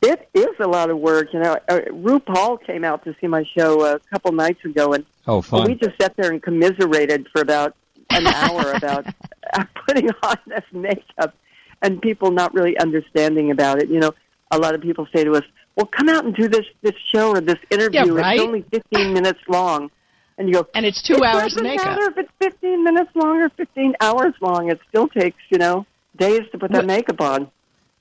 It 0.03 0.27
is 0.33 0.49
a 0.59 0.67
lot 0.67 0.89
of 0.89 0.97
work. 0.97 1.29
You 1.33 1.39
know, 1.39 1.57
uh, 1.69 1.79
RuPaul 1.89 2.63
came 2.65 2.83
out 2.83 3.03
to 3.05 3.15
see 3.21 3.27
my 3.27 3.43
show 3.57 3.85
a 3.85 3.99
couple 4.11 4.33
nights 4.33 4.63
ago, 4.65 4.93
and 4.93 5.05
oh, 5.27 5.41
fun. 5.41 5.65
we 5.67 5.75
just 5.75 5.99
sat 6.01 6.15
there 6.17 6.29
and 6.31 6.43
commiserated 6.43 7.27
for 7.31 7.41
about 7.41 7.75
an 8.09 8.27
hour 8.27 8.73
about 8.73 9.05
putting 9.87 10.09
on 10.23 10.37
this 10.47 10.65
makeup 10.73 11.33
and 11.81 12.01
people 12.01 12.31
not 12.31 12.53
really 12.53 12.77
understanding 12.79 13.49
about 13.51 13.81
it. 13.81 13.89
You 13.89 13.99
know, 13.99 14.11
a 14.51 14.57
lot 14.57 14.75
of 14.75 14.81
people 14.81 15.07
say 15.15 15.23
to 15.23 15.31
us, 15.35 15.43
"Well, 15.77 15.85
come 15.85 16.09
out 16.09 16.25
and 16.25 16.35
do 16.35 16.49
this 16.49 16.65
this 16.81 16.95
show 17.13 17.29
or 17.31 17.39
this 17.39 17.59
interview. 17.71 18.13
right. 18.13 18.35
It's 18.35 18.43
only 18.43 18.65
15 18.71 19.13
minutes 19.13 19.39
long." 19.47 19.89
And 20.37 20.47
you 20.47 20.55
go, 20.55 20.67
And 20.73 20.83
it's 20.83 20.99
two 21.03 21.13
it 21.17 21.21
hours 21.21 21.43
of 21.43 21.49
doesn't 21.59 21.63
makeup. 21.63 21.85
matter 21.85 22.09
if 22.09 22.17
it's 22.17 22.31
15 22.41 22.83
minutes 22.83 23.11
long 23.13 23.39
or 23.39 23.49
15 23.49 23.93
hours 24.01 24.33
long. 24.41 24.71
It 24.71 24.79
still 24.89 25.07
takes, 25.07 25.37
you 25.51 25.59
know, 25.59 25.85
days 26.17 26.41
to 26.51 26.57
put 26.57 26.71
that 26.71 26.79
What- 26.79 26.85
makeup 26.87 27.21
on. 27.21 27.51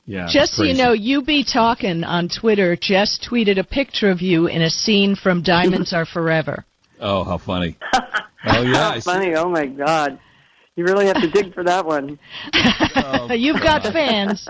Yeah, 0.04 0.28
Just 0.30 0.54
so 0.54 0.64
you 0.64 0.74
know, 0.74 0.92
you 0.92 1.22
be 1.22 1.44
talking 1.44 2.04
on 2.04 2.28
Twitter 2.28 2.76
just 2.76 3.26
tweeted 3.30 3.58
a 3.58 3.64
picture 3.64 4.10
of 4.10 4.20
you 4.20 4.46
in 4.46 4.62
a 4.62 4.70
scene 4.70 5.14
from 5.16 5.42
Diamonds 5.42 5.92
Are 5.92 6.06
Forever. 6.06 6.64
Oh, 7.04 7.24
how 7.24 7.36
funny. 7.38 7.76
Oh 8.44 8.62
yeah, 8.62 8.90
I. 8.90 9.00
Funny. 9.00 9.34
Oh 9.34 9.48
my 9.48 9.66
God. 9.66 10.18
You 10.76 10.84
really 10.84 11.06
have 11.06 11.20
to 11.20 11.28
dig 11.28 11.52
for 11.54 11.62
that 11.64 11.84
one. 11.84 12.18
Oh, 12.96 13.32
You've 13.32 13.60
got 13.60 13.82
fans. 13.92 14.48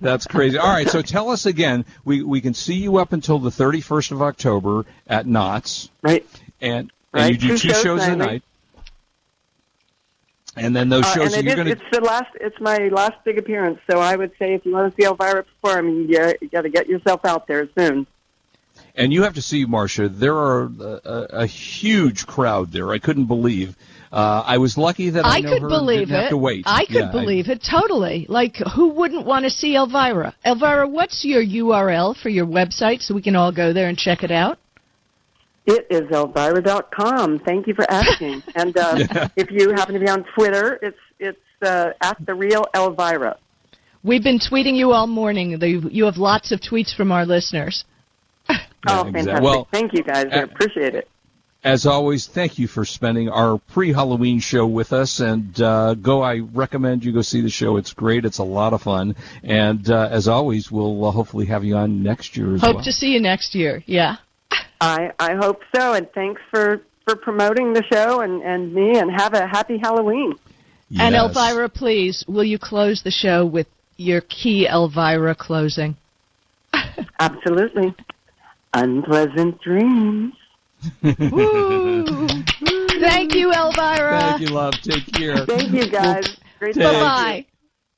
That's 0.00 0.26
crazy. 0.26 0.58
All 0.58 0.68
right, 0.72 0.88
so 0.88 1.02
tell 1.02 1.30
us 1.30 1.44
again. 1.46 1.84
We 2.04 2.22
we 2.22 2.40
can 2.40 2.54
see 2.54 2.74
you 2.74 2.96
up 2.98 3.12
until 3.12 3.38
the 3.38 3.50
31st 3.50 4.12
of 4.12 4.22
October 4.22 4.84
at 5.06 5.26
Knott's, 5.26 5.90
Right. 6.02 6.24
and 6.60 6.78
and 6.80 6.90
Right, 7.12 7.32
you 7.32 7.38
do 7.38 7.48
two 7.48 7.56
two 7.58 7.68
shows 7.74 7.82
shows 7.82 8.04
a 8.04 8.16
nightly. 8.16 8.26
night. 8.26 8.42
And 10.56 10.74
then 10.74 10.88
those 10.88 11.04
Uh, 11.04 11.14
shows 11.14 11.24
and 11.24 11.34
that 11.34 11.44
you're 11.44 11.56
going 11.56 11.66
to 11.66 11.72
it's 11.72 11.82
the 11.92 12.00
last. 12.00 12.30
It's 12.40 12.60
my 12.60 12.88
last 12.88 13.14
big 13.24 13.38
appearance. 13.38 13.80
So 13.90 13.98
I 13.98 14.14
would 14.16 14.32
say, 14.38 14.54
if 14.54 14.64
you 14.64 14.72
want 14.72 14.94
to 14.94 15.02
see 15.02 15.06
Elvira 15.06 15.44
perform, 15.44 16.06
you, 16.08 16.34
you 16.40 16.48
got 16.48 16.62
to 16.62 16.68
get 16.70 16.88
yourself 16.88 17.24
out 17.24 17.46
there 17.46 17.68
soon. 17.76 18.06
And 18.96 19.12
you 19.12 19.22
have 19.24 19.34
to 19.34 19.42
see, 19.42 19.66
Marsha, 19.66 20.08
there 20.08 20.36
are 20.36 20.64
a, 20.64 21.26
a 21.42 21.46
huge 21.46 22.26
crowd 22.26 22.70
there. 22.70 22.92
I 22.92 22.98
couldn't 22.98 23.26
believe. 23.26 23.76
Uh, 24.12 24.44
I 24.46 24.58
was 24.58 24.78
lucky 24.78 25.10
that 25.10 25.24
I, 25.24 25.38
I 25.38 25.42
could 25.42 25.62
her 25.62 25.68
believe 25.68 26.06
didn't 26.06 26.14
it. 26.14 26.20
Have 26.20 26.30
to 26.30 26.36
wait. 26.36 26.64
I 26.66 26.86
could 26.86 26.94
Yeah, 26.96 27.10
believe 27.10 27.48
it 27.48 27.60
totally. 27.68 28.26
Like, 28.28 28.56
who 28.76 28.90
wouldn't 28.90 29.26
want 29.26 29.44
to 29.44 29.50
see 29.50 29.74
Elvira? 29.74 30.34
Elvira, 30.44 30.86
what's 30.86 31.24
your 31.24 31.42
URL 31.42 32.16
for 32.16 32.28
your 32.28 32.46
website 32.46 33.02
so 33.02 33.14
we 33.14 33.22
can 33.22 33.34
all 33.34 33.50
go 33.50 33.72
there 33.72 33.88
and 33.88 33.98
check 33.98 34.22
it 34.22 34.30
out? 34.30 34.58
It 35.66 35.86
is 35.90 36.02
Elvira.com. 36.10 37.38
Thank 37.40 37.66
you 37.66 37.74
for 37.74 37.90
asking. 37.90 38.42
and 38.54 38.76
uh, 38.76 39.28
if 39.36 39.50
you 39.50 39.70
happen 39.70 39.94
to 39.94 40.00
be 40.00 40.08
on 40.08 40.24
Twitter, 40.34 40.78
it's 40.82 40.98
it's 41.18 41.38
uh, 41.62 41.90
at 42.02 42.16
the 42.26 42.34
real 42.34 42.64
Elvira. 42.74 43.38
We've 44.02 44.22
been 44.22 44.38
tweeting 44.38 44.76
you 44.76 44.92
all 44.92 45.06
morning. 45.06 45.58
The- 45.58 45.88
You 45.90 46.04
have 46.04 46.18
lots 46.18 46.52
of 46.52 46.60
tweets 46.60 46.94
from 46.94 47.10
our 47.10 47.24
listeners. 47.24 47.84
oh, 48.50 48.54
exactly. 48.86 49.12
fantastic! 49.12 49.42
Well, 49.42 49.68
Thank 49.72 49.94
you 49.94 50.02
guys. 50.02 50.26
I 50.30 50.40
uh, 50.40 50.44
appreciate 50.44 50.94
it. 50.94 51.08
As 51.62 51.86
always, 51.86 52.26
thank 52.26 52.58
you 52.58 52.68
for 52.68 52.84
spending 52.84 53.30
our 53.30 53.56
pre-Halloween 53.56 54.38
show 54.40 54.66
with 54.66 54.92
us. 54.92 55.20
And 55.20 55.58
uh, 55.58 55.94
go, 55.94 56.20
I 56.20 56.40
recommend 56.40 57.02
you 57.06 57.12
go 57.14 57.22
see 57.22 57.40
the 57.40 57.48
show. 57.48 57.78
It's 57.78 57.94
great. 57.94 58.26
It's 58.26 58.36
a 58.36 58.44
lot 58.44 58.74
of 58.74 58.82
fun. 58.82 59.16
And 59.42 59.88
uh, 59.88 60.08
as 60.10 60.28
always, 60.28 60.70
we'll 60.70 61.06
uh, 61.06 61.10
hopefully 61.10 61.46
have 61.46 61.64
you 61.64 61.76
on 61.76 62.02
next 62.02 62.36
year 62.36 62.54
as 62.56 62.60
Hope 62.60 62.74
well. 62.76 62.84
to 62.84 62.92
see 62.92 63.12
you 63.14 63.20
next 63.20 63.54
year. 63.54 63.82
Yeah. 63.86 64.16
I 64.80 65.12
I 65.18 65.34
hope 65.34 65.62
so. 65.74 65.94
And 65.94 66.10
thanks 66.12 66.40
for 66.50 66.82
for 67.06 67.16
promoting 67.16 67.72
the 67.72 67.82
show 67.92 68.20
and 68.20 68.42
and 68.42 68.72
me. 68.72 68.98
And 68.98 69.10
have 69.10 69.34
a 69.34 69.46
happy 69.46 69.78
Halloween. 69.78 70.34
And 70.98 71.14
Elvira, 71.14 71.68
please, 71.68 72.24
will 72.28 72.44
you 72.44 72.58
close 72.58 73.02
the 73.02 73.10
show 73.10 73.44
with 73.44 73.66
your 73.96 74.20
key 74.22 74.68
Elvira 74.68 75.34
closing? 75.34 75.96
Absolutely. 77.18 77.94
Unpleasant 78.72 79.60
dreams. 79.60 80.34
Woo! 81.02 82.28
Thank 83.00 83.34
you, 83.34 83.52
Elvira. 83.52 84.20
Thank 84.20 84.40
you, 84.42 84.48
love. 84.48 84.74
Take 84.82 85.06
care. 85.12 85.46
Thank 85.46 85.72
you 85.72 85.90
guys. 85.90 86.36
Great 86.58 86.74
to 86.74 86.80
Take- 86.80 87.46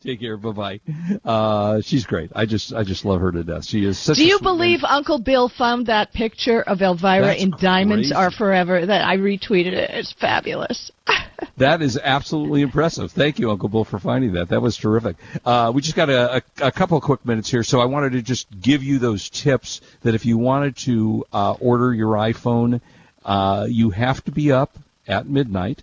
Take 0.06 0.20
care. 0.20 0.36
Bye 0.36 0.52
bye. 0.52 0.80
Uh, 1.24 1.80
she's 1.80 2.06
great. 2.06 2.30
I 2.32 2.46
just 2.46 2.72
I 2.72 2.84
just 2.84 3.04
love 3.04 3.20
her 3.20 3.32
to 3.32 3.42
death. 3.42 3.64
She 3.64 3.84
is 3.84 3.98
such. 3.98 4.16
Do 4.16 4.24
you 4.24 4.38
believe 4.38 4.84
Uncle 4.84 5.18
Bill 5.18 5.48
found 5.48 5.86
that 5.86 6.12
picture 6.12 6.62
of 6.62 6.80
Elvira 6.80 7.26
That's 7.26 7.42
in 7.42 7.50
Diamonds. 7.50 8.12
Are 8.12 8.30
Forever 8.30 8.86
that 8.86 9.04
I 9.04 9.16
retweeted 9.16 9.72
it? 9.72 9.90
It's 9.90 10.12
fabulous. 10.12 10.92
That 11.58 11.80
is 11.82 11.98
absolutely 12.02 12.62
impressive. 12.62 13.12
Thank 13.12 13.38
you, 13.38 13.50
Uncle 13.50 13.68
Bill, 13.68 13.84
for 13.84 13.98
finding 13.98 14.32
that. 14.34 14.50
That 14.50 14.62
was 14.62 14.76
terrific. 14.76 15.16
Uh, 15.44 15.70
we 15.74 15.82
just 15.82 15.96
got 15.96 16.08
a, 16.08 16.36
a, 16.36 16.66
a 16.66 16.72
couple 16.72 16.96
of 16.96 17.02
quick 17.04 17.24
minutes 17.26 17.50
here, 17.50 17.62
so 17.62 17.80
I 17.80 17.86
wanted 17.86 18.12
to 18.12 18.22
just 18.22 18.46
give 18.60 18.82
you 18.82 18.98
those 18.98 19.28
tips 19.28 19.80
that 20.02 20.14
if 20.14 20.24
you 20.24 20.38
wanted 20.38 20.76
to 20.78 21.26
uh, 21.32 21.52
order 21.52 21.94
your 21.94 22.14
iPhone, 22.14 22.80
uh, 23.24 23.66
you 23.68 23.90
have 23.90 24.22
to 24.24 24.32
be 24.32 24.52
up 24.52 24.78
at 25.06 25.26
midnight 25.26 25.82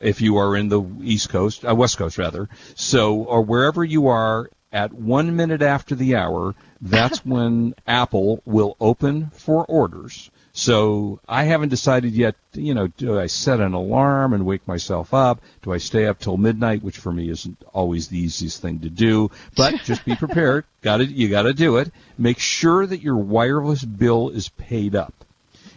if 0.00 0.20
you 0.20 0.36
are 0.38 0.56
in 0.56 0.68
the 0.68 0.82
East 1.02 1.28
Coast, 1.28 1.64
uh, 1.64 1.74
West 1.74 1.98
Coast 1.98 2.18
rather. 2.18 2.48
So, 2.74 3.22
or 3.22 3.42
wherever 3.42 3.84
you 3.84 4.08
are 4.08 4.50
at 4.72 4.92
one 4.92 5.36
minute 5.36 5.62
after 5.62 5.94
the 5.94 6.16
hour, 6.16 6.54
that's 6.80 7.18
when 7.24 7.74
Apple 7.86 8.42
will 8.44 8.76
open 8.80 9.30
for 9.30 9.64
orders. 9.64 10.30
So 10.52 11.20
I 11.28 11.44
haven't 11.44 11.68
decided 11.68 12.14
yet, 12.14 12.34
you 12.52 12.74
know, 12.74 12.88
do 12.88 13.18
I 13.18 13.26
set 13.26 13.60
an 13.60 13.74
alarm 13.74 14.32
and 14.32 14.44
wake 14.44 14.66
myself 14.66 15.14
up? 15.14 15.40
Do 15.62 15.72
I 15.72 15.78
stay 15.78 16.06
up 16.06 16.18
till 16.18 16.36
midnight, 16.36 16.82
which 16.82 16.98
for 16.98 17.12
me 17.12 17.30
isn't 17.30 17.62
always 17.72 18.08
the 18.08 18.18
easiest 18.18 18.60
thing 18.60 18.80
to 18.80 18.90
do, 18.90 19.30
but 19.56 19.76
just 19.84 20.04
be 20.04 20.16
prepared. 20.16 20.64
got 20.82 20.96
to, 20.96 21.04
you 21.04 21.28
got 21.28 21.42
to 21.42 21.54
do 21.54 21.76
it. 21.76 21.92
Make 22.16 22.40
sure 22.40 22.84
that 22.84 23.02
your 23.02 23.16
wireless 23.16 23.84
bill 23.84 24.30
is 24.30 24.48
paid 24.48 24.96
up 24.96 25.14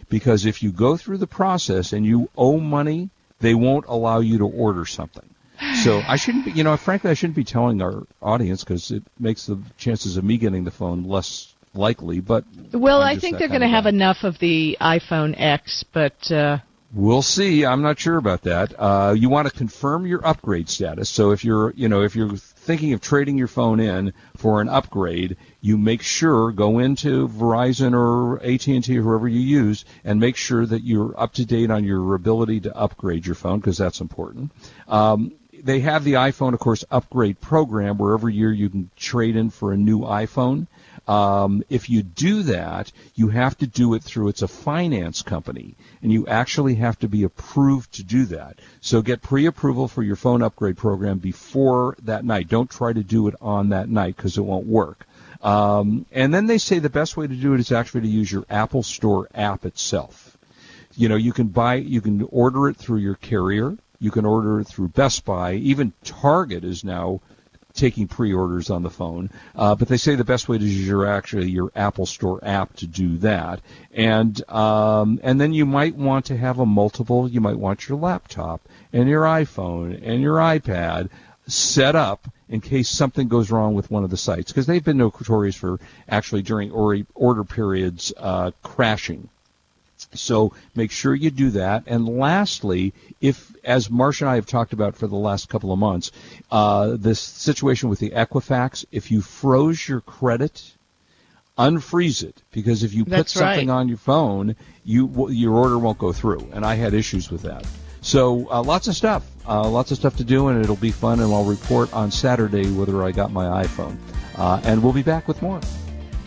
because 0.08 0.46
if 0.46 0.62
you 0.62 0.72
go 0.72 0.96
through 0.96 1.18
the 1.18 1.26
process 1.26 1.92
and 1.92 2.04
you 2.04 2.28
owe 2.36 2.58
money, 2.58 3.08
they 3.42 3.54
won't 3.54 3.84
allow 3.86 4.20
you 4.20 4.38
to 4.38 4.46
order 4.46 4.86
something. 4.86 5.28
So 5.84 6.02
I 6.06 6.16
shouldn't 6.16 6.44
be, 6.46 6.52
you 6.52 6.64
know, 6.64 6.76
frankly, 6.76 7.10
I 7.10 7.14
shouldn't 7.14 7.36
be 7.36 7.44
telling 7.44 7.82
our 7.82 8.04
audience 8.20 8.64
because 8.64 8.90
it 8.90 9.02
makes 9.18 9.46
the 9.46 9.58
chances 9.76 10.16
of 10.16 10.24
me 10.24 10.36
getting 10.38 10.64
the 10.64 10.70
phone 10.70 11.04
less 11.04 11.54
likely. 11.74 12.20
But 12.20 12.44
Well, 12.72 13.00
I 13.00 13.16
think 13.16 13.38
they're 13.38 13.48
going 13.48 13.60
to 13.60 13.68
have 13.68 13.84
guy. 13.84 13.90
enough 13.90 14.24
of 14.24 14.38
the 14.38 14.76
iPhone 14.80 15.34
X, 15.38 15.84
but 15.92 16.30
uh, 16.32 16.58
We'll 16.94 17.22
see. 17.22 17.64
I'm 17.64 17.80
not 17.80 17.98
sure 17.98 18.18
about 18.18 18.42
that. 18.42 18.74
Uh, 18.78 19.14
you 19.16 19.30
want 19.30 19.48
to 19.48 19.54
confirm 19.54 20.04
your 20.04 20.26
upgrade 20.26 20.68
status. 20.68 21.08
So 21.08 21.30
if 21.30 21.42
you're, 21.42 21.72
you 21.74 21.88
know, 21.88 22.02
if 22.02 22.14
you're 22.14 22.32
thinking 22.62 22.92
of 22.92 23.00
trading 23.00 23.36
your 23.36 23.48
phone 23.48 23.80
in 23.80 24.12
for 24.36 24.60
an 24.60 24.68
upgrade, 24.68 25.36
you 25.60 25.76
make 25.76 26.02
sure 26.02 26.52
go 26.52 26.78
into 26.78 27.28
Verizon 27.28 27.92
or 27.92 28.40
AT&T 28.42 28.96
or 28.96 29.02
whoever 29.02 29.28
you 29.28 29.40
use 29.40 29.84
and 30.04 30.20
make 30.20 30.36
sure 30.36 30.64
that 30.64 30.82
you're 30.82 31.18
up 31.20 31.32
to 31.34 31.44
date 31.44 31.70
on 31.70 31.84
your 31.84 32.14
ability 32.14 32.60
to 32.60 32.76
upgrade 32.76 33.26
your 33.26 33.34
phone 33.34 33.58
because 33.58 33.78
that's 33.78 34.00
important. 34.00 34.52
Um, 34.86 35.32
they 35.52 35.80
have 35.80 36.04
the 36.04 36.14
iPhone, 36.14 36.54
of 36.54 36.60
course, 36.60 36.84
upgrade 36.90 37.40
program 37.40 37.98
where 37.98 38.14
every 38.14 38.34
year 38.34 38.52
you 38.52 38.70
can 38.70 38.90
trade 38.96 39.36
in 39.36 39.50
for 39.50 39.72
a 39.72 39.76
new 39.76 40.00
iPhone. 40.00 40.66
Um, 41.08 41.64
if 41.68 41.90
you 41.90 42.02
do 42.02 42.44
that, 42.44 42.92
you 43.14 43.28
have 43.28 43.58
to 43.58 43.66
do 43.66 43.94
it 43.94 44.02
through 44.02 44.28
it's 44.28 44.42
a 44.42 44.48
finance 44.48 45.22
company, 45.22 45.74
and 46.00 46.12
you 46.12 46.26
actually 46.26 46.76
have 46.76 46.98
to 47.00 47.08
be 47.08 47.24
approved 47.24 47.94
to 47.94 48.04
do 48.04 48.26
that. 48.26 48.60
So 48.80 49.02
get 49.02 49.22
pre-approval 49.22 49.88
for 49.88 50.02
your 50.02 50.16
phone 50.16 50.42
upgrade 50.42 50.76
program 50.76 51.18
before 51.18 51.96
that 52.02 52.24
night. 52.24 52.48
Don't 52.48 52.70
try 52.70 52.92
to 52.92 53.02
do 53.02 53.28
it 53.28 53.34
on 53.40 53.70
that 53.70 53.88
night 53.88 54.16
because 54.16 54.38
it 54.38 54.42
won't 54.42 54.66
work. 54.66 55.06
Um, 55.42 56.06
and 56.12 56.32
then 56.32 56.46
they 56.46 56.58
say 56.58 56.78
the 56.78 56.88
best 56.88 57.16
way 57.16 57.26
to 57.26 57.34
do 57.34 57.54
it 57.54 57.60
is 57.60 57.72
actually 57.72 58.02
to 58.02 58.08
use 58.08 58.30
your 58.30 58.46
Apple 58.48 58.84
Store 58.84 59.28
app 59.34 59.64
itself. 59.66 60.36
You 60.94 61.08
know, 61.08 61.16
you 61.16 61.32
can 61.32 61.48
buy, 61.48 61.76
you 61.76 62.00
can 62.00 62.28
order 62.30 62.68
it 62.68 62.76
through 62.76 62.98
your 62.98 63.16
carrier. 63.16 63.76
You 63.98 64.10
can 64.10 64.24
order 64.24 64.60
it 64.60 64.66
through 64.66 64.88
Best 64.88 65.24
Buy. 65.24 65.54
Even 65.54 65.92
Target 66.02 66.64
is 66.64 66.82
now 66.82 67.20
taking 67.74 68.08
pre-orders 68.08 68.70
on 68.70 68.82
the 68.82 68.90
phone. 68.90 69.30
Uh, 69.54 69.74
but 69.74 69.88
they 69.88 69.96
say 69.96 70.14
the 70.14 70.24
best 70.24 70.48
way 70.48 70.58
to 70.58 70.64
use 70.64 70.86
your 70.86 71.06
actually 71.06 71.50
your 71.50 71.70
Apple 71.74 72.06
Store 72.06 72.40
app 72.42 72.74
to 72.76 72.86
do 72.86 73.16
that. 73.18 73.60
And 73.92 74.48
um, 74.50 75.20
and 75.22 75.40
then 75.40 75.52
you 75.52 75.66
might 75.66 75.96
want 75.96 76.26
to 76.26 76.36
have 76.36 76.58
a 76.58 76.66
multiple. 76.66 77.28
You 77.28 77.40
might 77.40 77.58
want 77.58 77.88
your 77.88 77.98
laptop 77.98 78.60
and 78.92 79.08
your 79.08 79.24
iPhone 79.24 80.00
and 80.02 80.22
your 80.22 80.36
iPad 80.36 81.08
set 81.46 81.96
up 81.96 82.28
in 82.48 82.60
case 82.60 82.88
something 82.88 83.28
goes 83.28 83.50
wrong 83.50 83.74
with 83.74 83.90
one 83.90 84.04
of 84.04 84.10
the 84.10 84.16
sites 84.16 84.52
because 84.52 84.66
they've 84.66 84.84
been 84.84 84.98
notorious 84.98 85.56
for 85.56 85.80
actually 86.08 86.42
during 86.42 86.70
or- 86.70 87.02
order 87.14 87.44
periods 87.44 88.12
uh, 88.16 88.50
crashing. 88.62 89.28
So 90.14 90.52
make 90.74 90.90
sure 90.90 91.14
you 91.14 91.30
do 91.30 91.50
that. 91.50 91.84
And 91.86 92.08
lastly, 92.08 92.92
if, 93.20 93.54
as 93.64 93.88
Marsha 93.88 94.22
and 94.22 94.30
I 94.30 94.34
have 94.36 94.46
talked 94.46 94.72
about 94.72 94.96
for 94.96 95.06
the 95.06 95.16
last 95.16 95.48
couple 95.48 95.72
of 95.72 95.78
months, 95.78 96.12
uh, 96.50 96.96
this 96.98 97.20
situation 97.20 97.88
with 97.88 97.98
the 97.98 98.10
Equifax, 98.10 98.84
if 98.92 99.10
you 99.10 99.20
froze 99.20 99.88
your 99.88 100.00
credit, 100.00 100.72
unfreeze 101.58 102.22
it 102.22 102.42
because 102.50 102.82
if 102.82 102.94
you 102.94 103.04
put 103.04 103.10
That's 103.10 103.32
something 103.32 103.68
right. 103.68 103.74
on 103.74 103.88
your 103.88 103.98
phone, 103.98 104.56
you 104.84 105.28
your 105.30 105.54
order 105.54 105.78
won't 105.78 105.98
go 105.98 106.12
through. 106.12 106.48
And 106.52 106.64
I 106.64 106.74
had 106.74 106.94
issues 106.94 107.30
with 107.30 107.42
that. 107.42 107.66
So 108.00 108.50
uh, 108.50 108.62
lots 108.62 108.88
of 108.88 108.96
stuff, 108.96 109.24
uh, 109.46 109.68
lots 109.68 109.92
of 109.92 109.96
stuff 109.96 110.16
to 110.16 110.24
do, 110.24 110.48
and 110.48 110.62
it'll 110.62 110.76
be 110.76 110.90
fun. 110.90 111.20
And 111.20 111.32
I'll 111.32 111.44
report 111.44 111.92
on 111.92 112.10
Saturday 112.10 112.70
whether 112.72 113.02
I 113.02 113.12
got 113.12 113.30
my 113.30 113.64
iPhone. 113.64 113.96
Uh, 114.36 114.60
and 114.64 114.82
we'll 114.82 114.92
be 114.92 115.02
back 115.02 115.28
with 115.28 115.40
more. 115.42 115.60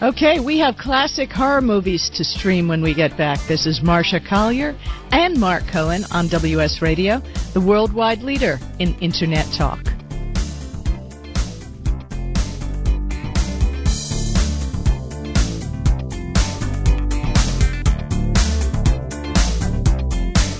Okay, 0.01 0.41
we 0.41 0.57
have 0.59 0.75
classic 0.75 1.31
horror 1.31 1.61
movies 1.61 2.09
to 2.15 2.25
stream 2.25 2.67
when 2.67 2.81
we 2.81 2.93
get 2.93 3.15
back. 3.15 3.39
This 3.47 3.65
is 3.65 3.79
Marsha 3.79 4.23
Collier 4.23 4.75
and 5.13 5.39
Marc 5.39 5.65
Cohen 5.67 6.03
on 6.11 6.27
WS 6.27 6.81
Radio, 6.81 7.21
the 7.53 7.61
worldwide 7.61 8.21
leader 8.21 8.59
in 8.79 8.93
Internet 8.99 9.49
talk. 9.53 9.79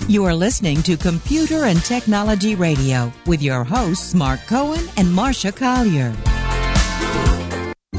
You 0.08 0.24
are 0.24 0.34
listening 0.34 0.82
to 0.84 0.96
Computer 0.96 1.66
and 1.66 1.84
Technology 1.84 2.56
Radio 2.56 3.12
with 3.26 3.42
your 3.42 3.66
hosts, 3.66 4.14
Marc 4.14 4.40
Cohen 4.48 4.88
and 4.96 5.10
Marsha 5.10 5.54
Collier. 5.54 6.16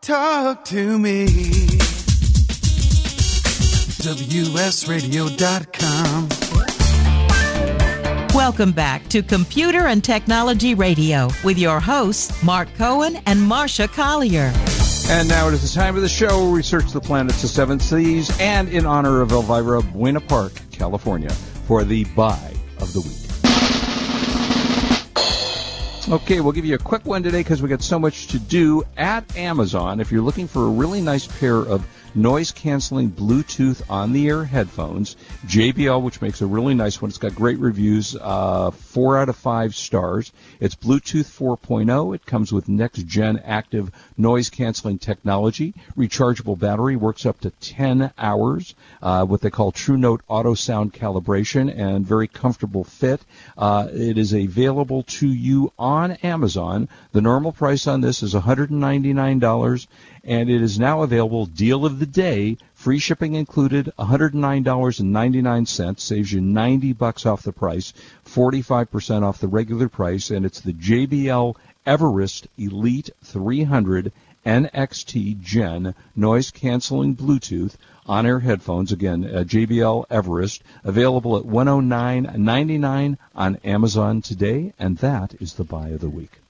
talk 0.00 0.64
to 0.66 0.98
me. 0.98 1.26
WSRadio.com. 4.00 6.28
Welcome 8.34 8.72
back 8.72 9.06
to 9.08 9.22
Computer 9.22 9.86
and 9.86 10.02
Technology 10.02 10.74
Radio 10.74 11.28
with 11.44 11.58
your 11.58 11.80
hosts, 11.80 12.42
Marc 12.42 12.74
Cohen 12.76 13.16
and 13.26 13.40
Marsha 13.40 13.88
Collier. 13.88 14.52
And 15.10 15.28
now 15.28 15.48
it 15.48 15.54
is 15.54 15.62
the 15.62 15.78
time 15.78 15.96
of 15.96 16.02
the 16.02 16.08
show 16.08 16.44
where 16.44 16.52
we 16.52 16.62
search 16.62 16.92
the 16.92 17.00
planets 17.00 17.44
of 17.44 17.50
seven 17.50 17.80
seas 17.80 18.30
and 18.40 18.68
in 18.68 18.86
honor 18.86 19.20
of 19.20 19.32
Elvira 19.32 19.82
Buena 19.82 20.20
Park, 20.20 20.52
California, 20.70 21.30
for 21.66 21.84
the 21.84 22.04
buy 22.16 22.54
of 22.78 22.92
the 22.92 23.00
week. 23.00 23.19
Okay, 26.10 26.40
we'll 26.40 26.50
give 26.50 26.64
you 26.64 26.74
a 26.74 26.78
quick 26.78 27.06
one 27.06 27.22
today 27.22 27.38
because 27.38 27.62
we 27.62 27.68
got 27.68 27.82
so 27.82 27.96
much 27.96 28.26
to 28.28 28.40
do 28.40 28.82
at 28.96 29.36
Amazon. 29.36 30.00
If 30.00 30.10
you're 30.10 30.22
looking 30.22 30.48
for 30.48 30.64
a 30.64 30.68
really 30.68 31.00
nice 31.00 31.28
pair 31.28 31.58
of 31.58 31.86
noise 32.14 32.52
canceling 32.52 33.10
Bluetooth 33.10 33.82
on 33.88 34.12
the 34.12 34.28
air 34.28 34.44
headphones, 34.44 35.16
JBL, 35.46 36.02
which 36.02 36.20
makes 36.20 36.40
a 36.40 36.46
really 36.46 36.74
nice 36.74 37.00
one. 37.00 37.08
It's 37.08 37.18
got 37.18 37.34
great 37.34 37.58
reviews, 37.58 38.16
uh, 38.20 38.70
four 38.70 39.18
out 39.18 39.28
of 39.28 39.36
five 39.36 39.74
stars. 39.74 40.32
It's 40.58 40.74
Bluetooth 40.74 41.26
4.0. 41.26 42.14
It 42.14 42.26
comes 42.26 42.52
with 42.52 42.68
next 42.68 43.06
gen 43.06 43.38
active 43.44 43.90
noise 44.16 44.50
canceling 44.50 44.98
technology. 44.98 45.74
Rechargeable 45.96 46.58
battery 46.58 46.96
works 46.96 47.26
up 47.26 47.40
to 47.40 47.50
10 47.50 48.12
hours. 48.18 48.74
Uh, 49.02 49.24
what 49.24 49.40
they 49.40 49.50
call 49.50 49.72
True 49.72 49.96
Note 49.96 50.22
auto 50.28 50.54
sound 50.54 50.92
calibration 50.92 51.72
and 51.76 52.06
very 52.06 52.28
comfortable 52.28 52.84
fit. 52.84 53.20
Uh, 53.56 53.88
it 53.92 54.18
is 54.18 54.32
available 54.32 55.04
to 55.04 55.28
you 55.28 55.72
on 55.78 56.12
Amazon. 56.12 56.88
The 57.12 57.20
normal 57.20 57.52
price 57.52 57.86
on 57.86 58.00
this 58.00 58.22
is 58.22 58.34
$199 58.34 59.86
and 60.24 60.50
it 60.50 60.60
is 60.60 60.78
now 60.78 61.02
available 61.02 61.46
deal 61.46 61.86
of 61.86 61.98
the 61.98 62.06
day 62.06 62.56
free 62.74 62.98
shipping 62.98 63.34
included 63.34 63.90
$109.99 63.98 66.00
saves 66.00 66.32
you 66.32 66.40
90 66.40 66.92
bucks 66.92 67.24
off 67.24 67.42
the 67.42 67.52
price 67.52 67.92
45% 68.26 69.22
off 69.22 69.38
the 69.38 69.48
regular 69.48 69.88
price 69.88 70.30
and 70.30 70.44
it's 70.44 70.60
the 70.60 70.72
JBL 70.72 71.56
Everest 71.86 72.48
Elite 72.58 73.10
300 73.24 74.12
NXT 74.44 75.40
Gen 75.40 75.94
noise 76.14 76.50
canceling 76.50 77.14
Bluetooth 77.14 77.76
on 78.06 78.26
air 78.26 78.40
headphones. 78.40 78.92
Again 78.92 79.24
uh, 79.24 79.44
JBL 79.44 80.06
Everest 80.10 80.62
available 80.84 81.36
at 81.36 81.44
109.99 81.44 83.16
on 83.34 83.56
Amazon 83.56 84.22
today 84.22 84.72
and 84.78 84.98
that 84.98 85.34
is 85.40 85.54
the 85.54 85.64
buy 85.64 85.88
of 85.88 86.00
the 86.00 86.10
week 86.10 86.40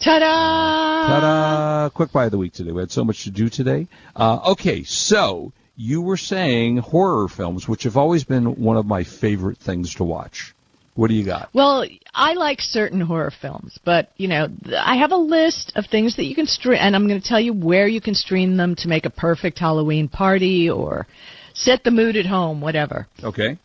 Ta-da! 0.00 1.06
Ta-da! 1.06 1.88
Quick 1.90 2.10
buy 2.10 2.24
of 2.24 2.30
the 2.30 2.38
week 2.38 2.54
today. 2.54 2.72
We 2.72 2.80
had 2.80 2.90
so 2.90 3.04
much 3.04 3.24
to 3.24 3.30
do 3.30 3.50
today. 3.50 3.86
Uh, 4.16 4.52
okay, 4.52 4.82
so 4.82 5.52
you 5.76 6.00
were 6.00 6.16
saying 6.16 6.78
horror 6.78 7.28
films, 7.28 7.68
which 7.68 7.82
have 7.82 7.98
always 7.98 8.24
been 8.24 8.62
one 8.62 8.78
of 8.78 8.86
my 8.86 9.04
favorite 9.04 9.58
things 9.58 9.94
to 9.96 10.04
watch. 10.04 10.54
What 10.94 11.08
do 11.08 11.14
you 11.14 11.24
got? 11.24 11.50
Well, 11.52 11.86
I 12.14 12.32
like 12.32 12.60
certain 12.60 13.00
horror 13.00 13.30
films, 13.30 13.78
but 13.84 14.10
you 14.16 14.28
know, 14.28 14.48
I 14.76 14.96
have 14.96 15.12
a 15.12 15.16
list 15.16 15.72
of 15.76 15.86
things 15.86 16.16
that 16.16 16.24
you 16.24 16.34
can 16.34 16.46
stream, 16.46 16.78
and 16.80 16.96
I'm 16.96 17.06
going 17.06 17.20
to 17.20 17.26
tell 17.26 17.40
you 17.40 17.52
where 17.52 17.86
you 17.86 18.00
can 18.00 18.14
stream 18.14 18.56
them 18.56 18.74
to 18.76 18.88
make 18.88 19.06
a 19.06 19.10
perfect 19.10 19.58
Halloween 19.58 20.08
party 20.08 20.68
or 20.68 21.06
set 21.54 21.84
the 21.84 21.90
mood 21.90 22.16
at 22.16 22.26
home, 22.26 22.60
whatever. 22.60 23.06
Okay. 23.22 23.58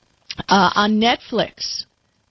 Uh, 0.50 0.70
on 0.76 1.00
Netflix, 1.00 1.86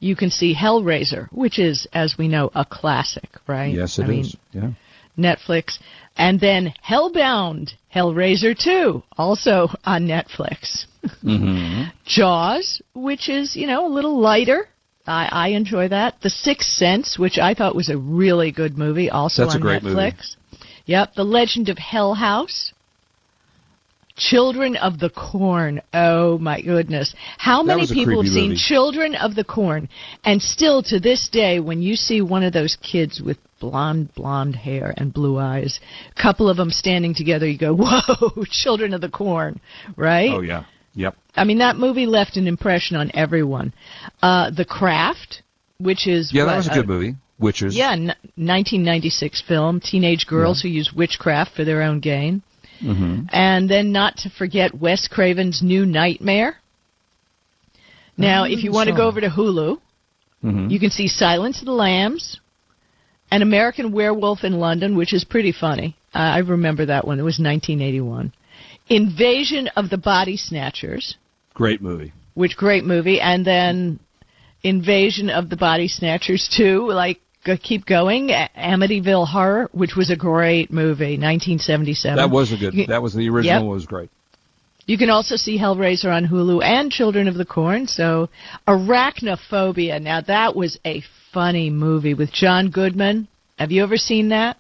you 0.05 0.15
can 0.15 0.31
see 0.31 0.55
Hellraiser, 0.55 1.29
which 1.33 1.59
is, 1.59 1.89
as 1.93 2.17
we 2.19 2.29
know, 2.29 2.51
a 2.55 2.65
classic, 2.65 3.31
right? 3.47 3.73
Yes, 3.73 3.99
it 3.99 4.05
I 4.05 4.13
is. 4.13 4.37
Yeah. 4.53 4.71
Netflix. 5.19 5.79
And 6.17 6.39
then 6.39 6.75
Hellbound, 6.87 7.73
Hellraiser 7.95 8.57
2, 8.57 9.03
also 9.17 9.69
on 9.85 10.07
Netflix. 10.07 10.85
Mm-hmm. 11.23 11.85
Jaws, 12.05 12.83
which 12.95 13.29
is, 13.29 13.57
you 13.57 13.67
know, 13.67 13.87
a 13.87 13.93
little 13.93 14.21
lighter. 14.21 14.69
I, 15.07 15.29
I 15.33 15.49
enjoy 15.49 15.89
that. 15.89 16.21
The 16.23 16.31
Sixth 16.31 16.71
Sense, 16.71 17.19
which 17.19 17.39
I 17.39 17.55
thought 17.55 17.75
was 17.75 17.89
a 17.89 17.97
really 17.99 18.53
good 18.53 18.77
movie, 18.77 19.09
also 19.11 19.43
That's 19.43 19.55
a 19.55 19.59
on 19.59 19.63
great 19.63 19.83
Netflix. 19.83 20.37
movie. 20.53 20.65
Yep. 20.87 21.15
The 21.15 21.25
Legend 21.25 21.69
of 21.71 21.79
Hell 21.79 22.15
House. 22.15 22.74
Children 24.17 24.77
of 24.77 25.01
the 25.01 25.11
Corn. 25.11 25.83
Oh 25.93 26.39
my 26.39 26.61
goodness. 26.61 27.15
How 27.37 27.63
That 27.65 27.77
many 27.77 27.87
people 27.89 28.23
have 28.23 28.33
seen 28.33 28.51
movie. 28.51 28.61
Children 28.61 29.15
of 29.17 29.35
the 29.35 29.45
Corn? 29.45 29.89
And 30.25 30.41
still 30.41 30.83
to 30.85 31.01
this 31.01 31.29
day, 31.29 31.59
when 31.59 31.83
you 31.83 31.97
see 31.97 32.21
one 32.21 32.45
of 32.45 32.53
those 32.53 32.77
kids 32.77 33.21
with 33.21 33.39
blonde, 33.59 34.15
blonde 34.15 34.55
hair 34.55 34.95
and 34.97 35.13
blue 35.13 35.39
eyes. 35.39 35.81
A 36.17 36.23
couple 36.23 36.49
of 36.49 36.57
them 36.57 36.71
standing 36.71 37.15
together, 37.15 37.49
you 37.49 37.59
go, 37.59 37.75
whoa, 37.79 38.45
Children 38.51 38.95
of 38.95 39.01
the 39.01 39.09
Corn, 39.09 39.61
right? 39.97 40.31
Oh 40.31 40.41
yeah. 40.41 40.65
Yep. 40.95 41.17
I 41.35 41.43
mean, 41.43 41.59
that 41.59 41.77
movie 41.77 42.07
left 42.07 42.37
an 42.37 42.47
impression 42.47 42.97
on 42.97 43.11
everyone. 43.15 43.73
Uh, 44.23 44.51
the 44.51 44.65
Craft, 44.65 45.43
which 45.79 46.07
is 46.07 46.33
Yeah, 46.33 46.45
that 46.45 46.57
was 46.57 46.69
a 46.69 46.71
good 46.71 46.85
uh, 46.85 46.89
movie. 46.89 47.15
Witches. 47.41 47.77
Yeah, 47.77 47.93
n- 47.93 48.15
1996 48.37 49.43
film. 49.43 49.81
Teenage 49.81 50.29
girls 50.29 50.63
who 50.63 50.69
use 50.69 50.93
witchcraft 50.95 51.57
for 51.57 51.65
their 51.65 51.83
own 51.83 51.99
gain. 51.99 52.43
Mm-hmm. 52.85 53.27
And 53.33 53.69
then 53.71 53.93
not 53.93 54.17
to 54.19 54.31
forget 54.31 54.75
Wes 54.75 55.09
Craven's 55.09 55.63
New 55.63 55.87
Nightmare. 55.87 56.57
Now, 58.17 58.45
if 58.45 58.63
you 58.63 58.71
want 58.71 58.89
to 58.91 58.95
go 58.95 59.09
over 59.09 59.21
to 59.21 59.29
Hulu, 59.29 59.79
Mhm. 60.45 60.71
you 60.71 60.79
can 60.79 60.91
see 60.91 61.09
Silence 61.09 61.59
of 61.61 61.65
the 61.67 61.73
Lambs, 61.73 62.39
An 63.31 63.41
American 63.43 63.91
Werewolf 63.91 64.45
in 64.45 64.61
London, 64.61 64.95
which 64.97 65.13
is 65.15 65.25
pretty 65.25 65.51
funny. 65.51 65.97
Uh, 66.15 66.19
I 66.19 66.39
remember 66.39 66.85
that 66.87 67.07
one. 67.07 67.19
It 67.19 67.23
was 67.23 67.41
1981. 67.41 68.33
Invasion 68.89 69.67
of 69.69 69.89
the 69.91 69.97
Body 69.99 70.37
Snatchers, 70.37 71.17
Great 71.55 71.81
movie. 71.81 72.13
which 72.35 72.57
great 72.57 72.85
movie, 72.85 73.21
and 73.21 73.45
then 73.45 73.99
Invasion 74.63 75.31
of 75.31 75.49
the 75.49 75.57
Body 75.57 75.89
Snatchers 75.89 76.47
2, 76.49 76.89
like 76.93 77.19
go- 77.45 77.57
keep 77.57 77.87
going. 77.87 78.29
Amityville 78.29 79.27
Horror, 79.29 79.69
which 79.73 79.95
was 79.97 80.11
a 80.11 80.17
great 80.17 80.73
movie, 80.73 81.17
1977. 81.19 82.17
That 82.17 82.31
was 82.31 82.53
a 82.53 82.57
good. 82.57 82.89
That 82.89 83.03
was 83.03 83.15
the 83.15 83.29
original. 83.29 83.65
Yep. 83.65 83.73
Was 83.73 83.87
great. 83.87 84.11
You 84.87 84.99
can 84.99 85.09
also 85.09 85.37
see 85.37 85.59
Hellraiser 85.59 86.13
on 86.15 86.27
Hulu 86.27 86.63
and 86.63 86.91
Children 86.91 87.27
of 87.27 87.35
the 87.37 87.47
Corn. 87.47 87.87
So, 87.87 88.29
Arachnophobia. 88.69 90.01
Now, 90.03 90.21
that 90.23 90.55
was 90.55 90.79
a 90.85 91.03
funny 91.33 91.71
movie 91.71 92.15
with 92.15 92.33
John 92.33 92.71
Goodman. 92.71 93.29
Have 93.59 93.71
you 93.73 93.83
ever 93.83 93.97
seen 93.97 94.29
that? 94.29 94.57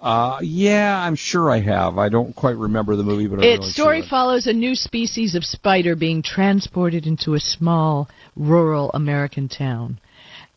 Uh, 0.00 0.38
yeah, 0.42 1.00
I'm 1.00 1.14
sure 1.14 1.48
I 1.48 1.60
have. 1.60 1.96
I 1.96 2.08
don't 2.08 2.34
quite 2.34 2.56
remember 2.56 2.96
the 2.96 3.04
movie, 3.04 3.28
but 3.28 3.38
I 3.38 3.44
Its 3.46 3.60
really 3.60 3.72
story 3.72 4.00
sure. 4.00 4.08
follows 4.08 4.46
a 4.48 4.52
new 4.52 4.74
species 4.74 5.36
of 5.36 5.44
spider 5.44 5.94
being 5.94 6.22
transported 6.22 7.06
into 7.06 7.34
a 7.34 7.40
small 7.40 8.08
rural 8.34 8.90
American 8.94 9.48
town, 9.48 9.98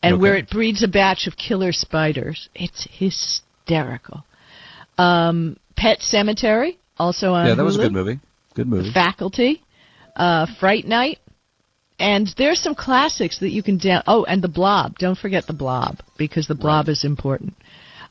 and 0.02 0.14
Okay. 0.14 0.20
where 0.20 0.36
it 0.36 0.50
breeds 0.50 0.82
a 0.82 0.88
batch 0.88 1.26
of 1.26 1.36
killer 1.36 1.72
spiders. 1.72 2.48
It's 2.54 2.86
hysterical. 2.90 4.24
Um, 4.98 5.56
Pet 5.76 6.00
Sematary, 6.00 6.76
also 6.98 7.34
on 7.34 7.46
Yeah, 7.46 7.54
that 7.54 7.64
was 7.64 7.76
a 7.76 7.80
good 7.80 7.92
movie. 7.92 8.18
Good 8.54 8.66
movie. 8.68 8.90
Faculty, 8.90 9.62
uh, 10.16 10.46
Fright 10.58 10.86
Night, 10.86 11.18
and 11.98 12.26
there's 12.38 12.60
some 12.60 12.74
classics 12.74 13.38
that 13.38 13.50
you 13.50 13.62
can 13.62 13.78
down. 13.78 14.02
Oh, 14.06 14.24
and 14.24 14.40
The 14.42 14.48
Blob. 14.48 14.98
Don't 14.98 15.18
forget 15.18 15.46
The 15.46 15.52
Blob 15.52 15.98
because 16.16 16.46
The 16.46 16.54
Blob 16.54 16.88
is 16.88 17.04
important. 17.04 17.54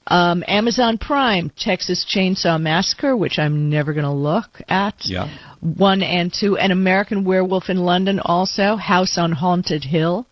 Um, 0.07 0.43
Amazon 0.47 0.99
Prime, 0.99 1.51
Texas 1.57 2.05
Chainsaw 2.05 2.61
Massacre, 2.61 3.17
which 3.17 3.39
I'm 3.39 3.69
never 3.69 3.91
going 3.93 4.05
to 4.05 4.11
look 4.11 4.61
at. 4.69 4.93
Yeah. 5.03 5.27
One 5.61 6.03
and 6.03 6.31
two, 6.31 6.57
and 6.57 6.71
American 6.71 7.23
Werewolf 7.23 7.69
in 7.69 7.77
London, 7.77 8.19
also 8.19 8.75
House 8.75 9.17
on 9.17 9.31
Haunted 9.31 9.83
Hill. 9.83 10.27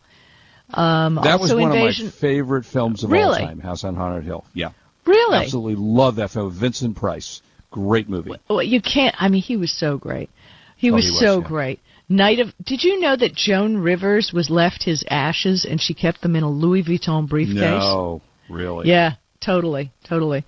Um, 0.74 1.16
That 1.24 1.40
was 1.40 1.54
one 1.54 1.64
Invasion. 1.72 2.08
of 2.08 2.14
my 2.14 2.20
favorite 2.20 2.66
films 2.66 3.04
of 3.04 3.12
Really? 3.12 3.42
all 3.42 3.48
time. 3.48 3.60
House 3.60 3.84
on 3.84 3.96
Haunted 3.96 4.24
Hill. 4.24 4.44
Yeah. 4.54 4.70
Really? 5.06 5.38
Absolutely 5.46 5.76
love 5.76 6.16
that 6.16 6.32
film. 6.32 6.52
Vincent 6.52 6.96
Price. 6.96 7.42
Great 7.72 8.08
movie. 8.10 8.32
Well, 8.50 8.64
you 8.64 8.82
can't. 8.82 9.16
I 9.20 9.30
mean, 9.30 9.42
he 9.42 9.58
was 9.58 9.72
so 9.72 9.98
great. 9.98 10.30
He 10.78 10.92
Oh, 10.92 10.96
was 10.96 11.06
he 11.06 11.12
was, 11.12 11.20
so 11.20 11.40
yeah. 11.42 11.48
great. 11.48 11.80
Night 12.10 12.40
of. 12.40 12.54
Did 12.64 12.84
you 12.84 13.00
know 13.00 13.16
that 13.16 13.34
Joan 13.34 13.78
Rivers 13.78 14.32
was 14.34 14.50
left 14.50 14.84
his 14.84 15.04
ashes 15.10 15.66
and 15.66 15.82
she 15.82 15.94
kept 15.94 16.22
them 16.22 16.36
in 16.36 16.44
a 16.44 16.50
Louis 16.50 16.84
Vuitton 16.84 17.28
briefcase? 17.28 17.58
No, 17.60 18.22
really. 18.50 18.88
Yeah, 18.90 19.14
totally, 19.40 19.92
totally. 20.04 20.44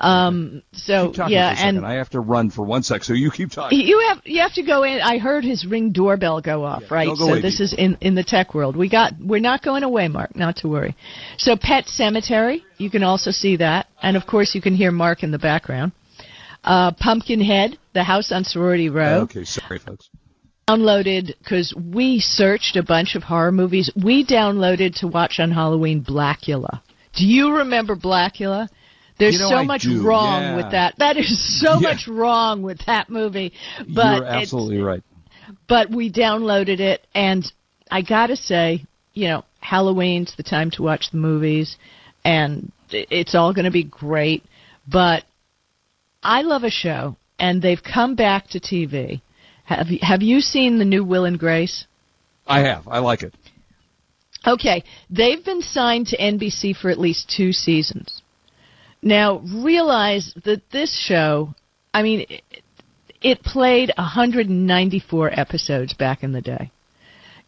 Um, 0.00 0.62
so 0.72 1.12
yeah, 1.28 1.50
for 1.50 1.52
a 1.52 1.56
second. 1.56 1.76
and 1.76 1.86
I 1.86 1.94
have 1.94 2.08
to 2.10 2.20
run 2.20 2.48
for 2.48 2.64
one 2.64 2.82
sec, 2.82 3.04
so 3.04 3.12
you 3.12 3.30
keep 3.30 3.50
talking. 3.50 3.78
you 3.78 3.98
have 4.08 4.22
you 4.24 4.40
have 4.40 4.54
to 4.54 4.62
go 4.62 4.82
in. 4.82 4.98
I 5.02 5.18
heard 5.18 5.44
his 5.44 5.66
ring 5.66 5.92
doorbell 5.92 6.40
go 6.40 6.64
off, 6.64 6.90
right? 6.90 7.06
go 7.06 7.14
so 7.14 7.24
away, 7.24 7.42
this 7.42 7.60
is 7.60 7.74
in 7.74 7.98
in 8.00 8.14
the 8.14 8.24
tech 8.24 8.54
world. 8.54 8.76
We 8.76 8.88
got 8.88 9.12
we're 9.20 9.40
not 9.40 9.62
going 9.62 9.82
away, 9.82 10.08
Marc. 10.08 10.34
Not 10.34 10.56
to 10.56 10.68
worry. 10.68 10.96
So 11.36 11.54
Pet 11.54 11.84
Sematary, 11.84 12.62
you 12.78 12.90
can 12.90 13.02
also 13.02 13.30
see 13.30 13.56
that, 13.56 13.88
and 14.02 14.16
of 14.16 14.26
course 14.26 14.54
you 14.54 14.62
can 14.62 14.74
hear 14.74 14.90
Marc 14.90 15.22
in 15.22 15.32
the 15.32 15.38
background. 15.38 15.92
Uh, 16.64 16.92
Pumpkinhead, 16.92 17.78
The 17.92 18.02
House 18.02 18.32
on 18.32 18.44
Sorority 18.44 18.88
Row. 18.88 19.20
Okay, 19.22 19.44
sorry, 19.44 19.78
folks. 19.78 20.08
downloaded 20.68 21.34
because 21.38 21.74
we 21.74 22.20
searched 22.20 22.76
a 22.76 22.82
bunch 22.82 23.16
of 23.16 23.22
horror 23.22 23.52
movies. 23.52 23.90
We 24.02 24.24
downloaded 24.24 24.98
to 25.00 25.08
watch 25.08 25.40
on 25.40 25.50
Halloween 25.50 26.02
Blackula. 26.02 26.80
Do 27.14 27.26
you 27.26 27.56
remember 27.56 27.96
Blackula? 27.96 28.68
There's 29.20 29.34
You 29.34 29.40
know, 29.40 29.48
so 29.50 29.56
I 29.56 29.64
much 29.64 29.82
do, 29.82 30.02
wrong 30.02 30.42
yeah. 30.42 30.56
with 30.56 30.70
that. 30.72 30.94
That 30.98 31.16
is 31.16 31.60
so 31.60 31.74
Yeah. 31.80 31.90
much 31.92 32.08
wrong 32.08 32.62
with 32.62 32.84
that 32.86 33.08
movie. 33.10 33.52
But 33.88 34.16
You're 34.16 34.24
absolutely 34.26 34.78
right. 34.80 35.02
but 35.68 35.90
we 35.90 36.10
downloaded 36.10 36.80
it 36.80 37.06
and 37.14 37.44
I 37.90 38.02
gotta 38.02 38.34
say, 38.36 38.84
you 39.14 39.28
know, 39.28 39.44
Halloween's 39.60 40.34
the 40.36 40.42
time 40.42 40.70
to 40.72 40.82
watch 40.82 41.10
the 41.12 41.18
movies 41.18 41.76
and 42.24 42.72
it's 42.90 43.34
all 43.34 43.52
gonna 43.52 43.70
be 43.70 43.84
great. 43.84 44.42
But 44.90 45.24
I 46.22 46.42
love 46.42 46.64
a 46.64 46.70
show 46.70 47.16
and 47.38 47.60
they've 47.62 47.82
come 47.82 48.14
back 48.16 48.48
to 48.48 48.60
TV. 48.60 49.20
Have 49.64 49.88
you, 49.88 49.98
have 50.02 50.22
you 50.22 50.40
seen 50.40 50.78
the 50.78 50.84
new 50.84 51.04
Will 51.04 51.24
and 51.26 51.38
Grace? 51.38 51.86
I 52.46 52.60
have. 52.60 52.88
I 52.88 52.98
like 52.98 53.22
it. 53.22 53.34
Okay, 54.46 54.82
they've 55.10 55.44
been 55.44 55.60
signed 55.60 56.06
to 56.08 56.16
NBC 56.16 56.74
for 56.74 56.90
at 56.90 56.98
least 56.98 57.28
two 57.34 57.52
seasons. 57.52 58.19
Now, 59.02 59.38
realize 59.38 60.34
that 60.44 60.62
this 60.70 60.94
show, 60.98 61.54
I 61.94 62.02
mean, 62.02 62.26
it, 62.28 62.42
it 63.22 63.42
played 63.42 63.90
194 63.96 65.38
episodes 65.38 65.94
back 65.94 66.22
in 66.22 66.32
the 66.32 66.40
day. 66.40 66.70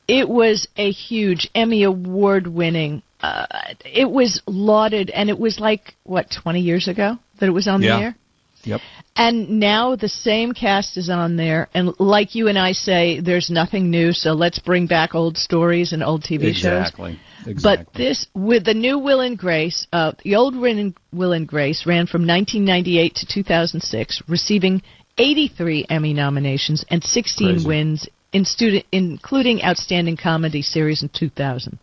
It 0.09 0.29
was 0.29 0.67
a 0.77 0.91
huge 0.91 1.51
Emmy 1.55 1.85
award 1.85 2.47
winning, 2.47 3.03
uh, 3.21 3.47
it 3.85 4.11
was 4.11 4.43
lauded, 4.47 5.11
and 5.11 5.31
it 5.31 5.39
was 5.39 5.61
like, 5.61 5.95
what, 6.03 6.27
20 6.43 6.61
years 6.61 6.89
ago 6.89 7.19
that 7.39 7.47
it 7.47 7.53
was 7.53 7.69
on 7.69 7.83
Yeah. 7.83 7.97
the 7.97 8.03
air? 8.03 8.17
Yep. 8.65 8.81
And 9.17 9.61
now 9.61 9.97
the 9.97 10.09
same 10.09 10.53
cast 10.53 10.97
is 10.97 11.11
on 11.11 11.37
there, 11.37 11.69
and 11.75 11.93
like 11.99 12.35
you 12.35 12.49
and 12.49 12.59
I 12.59 12.73
say, 12.73 13.21
there's 13.21 13.51
nothing 13.51 13.91
new, 13.91 14.13
so 14.13 14.33
let's 14.33 14.59
bring 14.59 14.87
back 14.87 15.15
old 15.15 15.37
stories 15.37 15.93
and 15.93 16.03
old 16.03 16.23
TV 16.23 16.55
shows. 16.55 16.89
Exactly. 16.89 17.21
But 17.63 17.93
this, 17.95 18.27
with 18.35 18.65
the 18.65 18.75
new 18.75 18.99
Will 18.99 19.21
and 19.21 19.37
Grace, 19.37 19.87
uh, 19.93 20.13
the 20.23 20.37
old 20.37 20.57
Will 20.57 20.79
and, 20.79 20.95
Will 21.13 21.33
and 21.33 21.47
Grace 21.47 21.85
ran 21.87 22.07
from 22.07 22.27
1998 22.27 23.15
to 23.17 23.27
2006, 23.27 24.23
receiving 24.29 24.83
83 25.19 25.87
Emmy 25.91 26.15
nominations 26.15 26.85
and 26.89 27.03
16 27.03 27.55
Crazy. 27.55 27.67
wins, 27.67 28.09
in 28.33 28.45
student, 28.45 28.87
including 28.93 29.63
Outstanding 29.63 30.17
Comedy 30.17 30.63
Series 30.63 31.03
in 31.03 31.11
2000. 31.11 31.79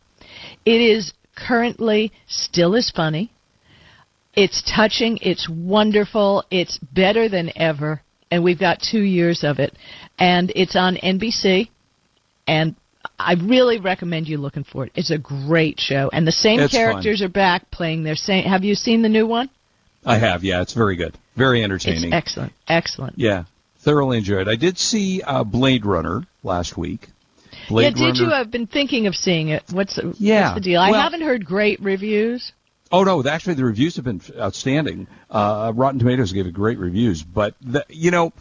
It 0.66 0.82
is 0.82 1.14
currently 1.36 2.12
still 2.28 2.76
as 2.76 2.90
funny. 2.90 3.32
It's 4.36 4.62
touching. 4.76 5.18
It's 5.22 5.50
wonderful. 5.50 6.44
It's 6.52 6.78
better 6.78 7.30
than 7.30 7.52
ever. 7.56 8.02
And 8.32 8.44
we've 8.44 8.60
got 8.60 8.80
two 8.80 9.02
years 9.02 9.44
of 9.44 9.60
it. 9.60 9.74
And 10.18 10.52
it's 10.56 10.76
on 10.76 10.96
NBC. 10.98 11.70
And 12.48 12.76
I 13.18 13.34
really 13.34 13.80
recommend 13.80 14.28
you 14.28 14.38
looking 14.38 14.64
for 14.64 14.86
it. 14.86 14.92
It's 14.96 15.12
a 15.12 15.18
great 15.18 15.80
show. 15.80 16.10
And 16.14 16.28
the 16.28 16.32
same 16.32 16.60
It's 16.60 16.74
characters 16.74 17.22
are 17.22 17.30
back 17.30 17.70
playing 17.72 18.04
their 18.04 18.16
same. 18.16 18.44
Have 18.46 18.64
you 18.64 18.76
seen 18.76 19.02
the 19.02 19.10
new 19.10 19.26
one? 19.28 19.50
I 20.06 20.18
have. 20.18 20.44
Yeah, 20.44 20.62
it's 20.62 20.74
very 20.74 20.96
good. 20.96 21.18
Very 21.36 21.64
entertaining. 21.64 22.06
It's 22.06 22.14
excellent. 22.14 22.54
Excellent. 22.68 23.18
Yeah, 23.20 23.44
thoroughly 23.80 24.18
enjoyed. 24.18 24.48
I 24.48 24.56
did 24.56 24.78
see 24.78 25.22
uh, 25.22 25.44
Blade 25.44 25.86
Runner 25.86 26.26
last 26.44 26.78
week. 26.78 27.08
Blade 27.68 27.98
yeah, 27.98 28.06
did 28.08 28.18
you? 28.18 28.32
I've 28.32 28.52
been 28.52 28.68
thinking 28.68 29.08
of 29.08 29.16
seeing 29.16 29.50
it. 29.50 29.64
What's, 29.72 29.96
the- 29.96 30.16
Yeah. 30.18 30.54
what's 30.54 30.56
the 30.66 30.70
deal? 30.72 30.82
I 30.82 30.92
haven't 31.02 31.22
heard 31.22 31.46
great 31.46 31.82
reviews. 31.82 32.52
Oh 32.92 33.04
no, 33.04 33.24
actually 33.28 33.54
the 33.56 33.66
reviews 33.66 33.96
have 33.98 34.06
been 34.06 34.22
outstanding. 34.40 35.08
Uh, 35.30 35.72
Rotten 35.76 36.00
Tomatoes 36.00 36.32
gave 36.32 36.48
it 36.48 36.54
great 36.54 36.80
reviews, 36.80 37.22
but 37.24 37.54
the, 37.62 37.86
you 37.90 38.10
know, 38.12 38.34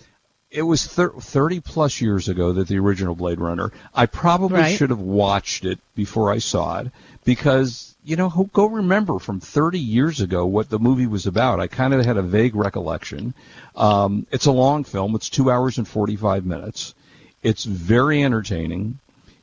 it 0.51 0.63
was 0.63 0.87
thir- 0.87 1.13
30 1.13 1.61
plus 1.61 2.01
years 2.01 2.29
ago 2.31 2.53
that 2.55 2.69
the 2.69 2.79
original 2.79 3.15
Blade 3.15 3.41
Runner. 3.41 3.71
I 3.95 4.07
probably 4.07 4.61
Right. 4.61 4.77
should 4.79 4.89
have 4.89 5.01
watched 5.01 5.67
it 5.67 5.79
before 5.95 6.33
I 6.33 6.39
saw 6.39 6.81
it 6.81 6.91
because 7.25 7.95
you 8.05 8.17
know, 8.17 8.31
who- 8.31 8.49
go 8.55 8.65
remember 8.65 9.19
from 9.19 9.39
30 9.39 9.79
years 9.79 10.23
ago 10.23 10.47
what 10.47 10.71
the 10.71 10.79
movie 10.79 11.07
was 11.07 11.27
about. 11.27 11.61
I 11.61 11.67
kind 11.67 11.93
of 11.93 12.03
had 12.07 12.17
a 12.17 12.23
vague 12.23 12.55
recollection. 12.57 13.35
Um, 13.77 14.27
it's 14.31 14.47
a 14.47 14.51
long 14.53 14.85
film. 14.85 15.15
It's 15.15 15.29
two 15.29 15.51
hours 15.51 15.77
and 15.77 15.87
45 15.87 16.47
minutes. 16.47 16.95
It's 17.43 17.65
very 17.65 18.25
entertaining. 18.25 18.99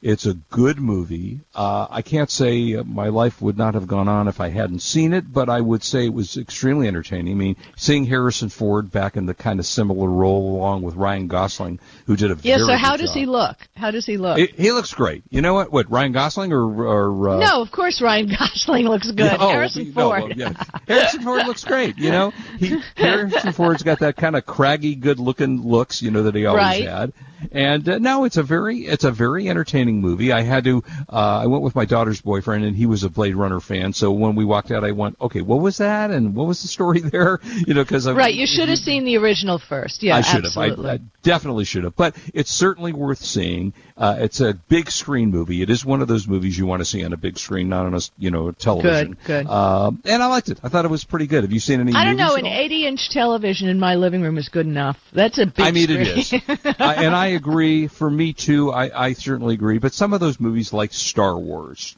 It's 0.08 0.28
a 0.28 0.36
good 0.52 0.78
movie. 0.80 1.40
Uh, 1.56 1.88
I 1.90 2.04
can't 2.04 2.30
say 2.30 2.76
my 2.86 3.08
life 3.08 3.42
would 3.42 3.58
not 3.58 3.74
have 3.74 3.88
gone 3.88 4.08
on 4.08 4.28
if 4.28 4.40
I 4.40 4.50
hadn't 4.50 4.82
seen 4.84 5.14
it, 5.14 5.34
but 5.34 5.50
I 5.50 5.60
would 5.60 5.84
say 5.84 6.06
it 6.06 6.14
was 6.14 6.38
extremely 6.38 6.88
entertaining. 6.88 7.32
I 7.34 7.36
mean, 7.36 7.56
seeing 7.76 8.06
Harrison 8.06 8.50
Ford 8.50 8.92
back 8.92 9.18
in 9.18 9.26
the 9.26 9.34
kind 9.34 9.60
of 9.60 9.66
similar 9.66 10.08
role 10.08 10.58
along 10.58 10.84
with 10.84 10.94
Ryan 10.94 11.28
Gosling, 11.28 11.80
who 12.06 12.16
did 12.16 12.30
a 12.30 12.38
Yeah. 12.44 12.58
So 12.58 12.76
how 12.78 12.98
does 12.98 13.10
job. 13.10 13.18
he 13.18 13.26
look? 13.26 13.58
How 13.76 13.90
does 13.90 14.06
he 14.06 14.18
look? 14.18 14.38
He, 14.38 14.46
he 14.56 14.72
looks 14.72 14.94
great. 14.94 15.24
You 15.32 15.42
know 15.42 15.56
what? 15.56 15.72
What 15.72 15.90
Ryan 15.90 16.12
Gosling 16.12 16.54
or 16.54 16.64
or 16.86 17.30
uh, 17.30 17.40
no, 17.40 17.62
of 17.64 17.72
course 17.72 18.00
Ryan 18.00 18.28
Gosling 18.40 18.86
looks 18.88 19.08
good. 19.10 19.26
Yeah, 19.26 19.38
oh, 19.40 19.50
Harrison 19.50 19.88
no, 19.88 19.94
Ford. 20.10 20.22
well, 20.22 20.32
yeah. 20.38 20.54
Harrison 20.88 21.22
Ford 21.24 21.48
looks 21.48 21.64
great. 21.64 21.98
You 21.98 22.12
know, 22.12 22.32
he 22.60 22.78
Harrison 22.96 23.54
Ford's 23.54 23.82
got 23.82 24.00
that 24.02 24.18
kind 24.18 24.36
of 24.36 24.46
craggy, 24.46 24.94
good-looking 24.94 25.64
looks. 25.64 26.04
You 26.04 26.12
know 26.12 26.22
that 26.24 26.36
he 26.36 26.46
always 26.46 26.62
Right. 26.64 26.88
had. 26.88 27.14
And 27.52 27.88
uh, 27.90 27.98
no, 28.00 28.24
it's 28.24 28.38
a 28.38 28.44
very 28.44 28.80
it's 28.86 29.04
a 29.04 29.12
very 29.12 29.50
entertaining 29.50 29.95
movie. 30.02 30.32
I 30.32 30.42
had 30.42 30.64
to 30.66 30.84
uh, 31.10 31.42
I 31.44 31.48
went 31.48 31.64
with 31.64 31.76
my 31.76 31.86
daughter's 31.86 32.22
boyfriend, 32.22 32.64
and 32.66 32.76
he 32.76 32.86
was 32.86 33.04
a 33.04 33.10
Blade 33.10 33.36
Runner 33.36 33.60
fan. 33.60 33.94
So 33.94 34.12
when 34.12 34.36
we 34.36 34.46
walked 34.46 34.72
out, 34.72 34.84
I 34.84 34.92
went, 34.92 35.18
okay, 35.20 35.42
what 35.42 35.62
was 35.62 35.78
that, 35.78 36.12
and 36.12 36.36
what 36.36 36.48
was 36.48 36.62
the 36.62 36.68
story 36.68 37.00
there? 37.04 37.40
You 37.68 37.74
know, 37.74 37.84
because 37.84 38.08
Right, 38.08 38.34
you 38.34 38.46
should 38.48 38.70
have 38.70 38.78
seen 38.78 39.06
the 39.06 39.18
original 39.18 39.58
first. 39.60 40.04
Yeah, 40.04 40.16
I 40.18 40.22
should 40.22 40.46
absolutely. 40.46 40.90
have. 40.90 41.02
I, 41.02 41.04
I 41.04 41.08
definitely 41.24 41.66
should 41.66 41.84
have. 41.84 41.96
But 41.96 42.16
it's 42.34 42.52
certainly 42.52 42.94
worth 42.94 43.20
seeing. 43.20 43.74
Uh, 43.98 44.18
it's 44.20 44.42
a 44.42 44.54
big 44.68 44.92
screen 44.92 45.32
movie. 45.32 45.62
It 45.62 45.70
is 45.70 45.86
one 45.86 46.02
of 46.02 46.08
those 46.08 46.28
movies 46.28 46.58
you 46.58 46.66
want 46.66 46.82
to 46.82 46.86
see 46.86 47.04
on 47.04 47.14
a 47.14 47.18
big 47.18 47.38
screen, 47.38 47.70
not 47.70 47.86
on 47.86 47.94
a 47.96 48.00
you 48.18 48.30
know 48.32 48.52
television. 48.52 49.18
Good, 49.26 49.46
good. 49.46 49.48
Um, 49.48 50.02
and 50.06 50.22
I 50.22 50.28
liked 50.28 50.50
it. 50.50 50.60
I 50.64 50.70
thought 50.70 50.86
it 50.86 50.92
was 50.92 51.04
pretty 51.06 51.28
good. 51.28 51.44
Have 51.44 51.52
you 51.52 51.60
seen 51.60 51.80
any? 51.80 51.94
I 51.94 52.04
don't 52.04 52.18
know. 52.18 52.36
An 52.36 52.44
80-inch 52.44 53.10
television 53.12 53.70
in 53.70 53.80
my 53.80 53.96
living 53.96 54.22
room 54.22 54.38
is 54.38 54.50
good 54.50 54.66
enough. 54.66 54.98
That's 55.14 55.40
a 55.40 55.46
big 55.46 55.66
I 55.66 55.72
mean, 55.72 55.90
it 55.90 56.26
screen. 56.26 56.42
is, 56.48 56.76
I, 56.80 56.96
and 57.06 57.16
I 57.16 57.28
agree. 57.40 57.88
For 57.88 58.10
me 58.10 58.34
too, 58.34 58.72
I, 58.72 59.06
I 59.08 59.14
certainly 59.14 59.54
agree. 59.54 59.80
But 59.86 59.94
some 59.94 60.14
of 60.14 60.20
those 60.20 60.40
movies, 60.40 60.74
like 60.74 60.94
Star 60.94 61.38
Wars, 61.38 61.96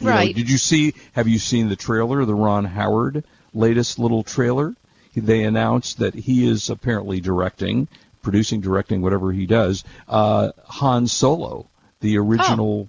you 0.00 0.06
know, 0.06 0.10
Right. 0.14 0.34
did 0.34 0.50
you 0.50 0.58
see? 0.58 0.94
Have 1.12 1.28
you 1.28 1.38
seen 1.38 1.68
the 1.68 1.76
trailer? 1.76 2.24
The 2.24 2.34
Ron 2.34 2.64
Howard 2.64 3.22
latest 3.54 4.00
little 4.00 4.24
trailer. 4.24 4.74
They 5.14 5.44
announced 5.44 6.00
that 6.00 6.14
he 6.16 6.44
is 6.44 6.70
apparently 6.70 7.20
directing, 7.20 7.86
producing, 8.20 8.60
directing, 8.60 9.00
whatever 9.00 9.30
he 9.30 9.46
does. 9.46 9.84
Uh, 10.08 10.50
Han 10.66 11.06
Solo, 11.06 11.66
the 12.00 12.18
original. 12.18 12.88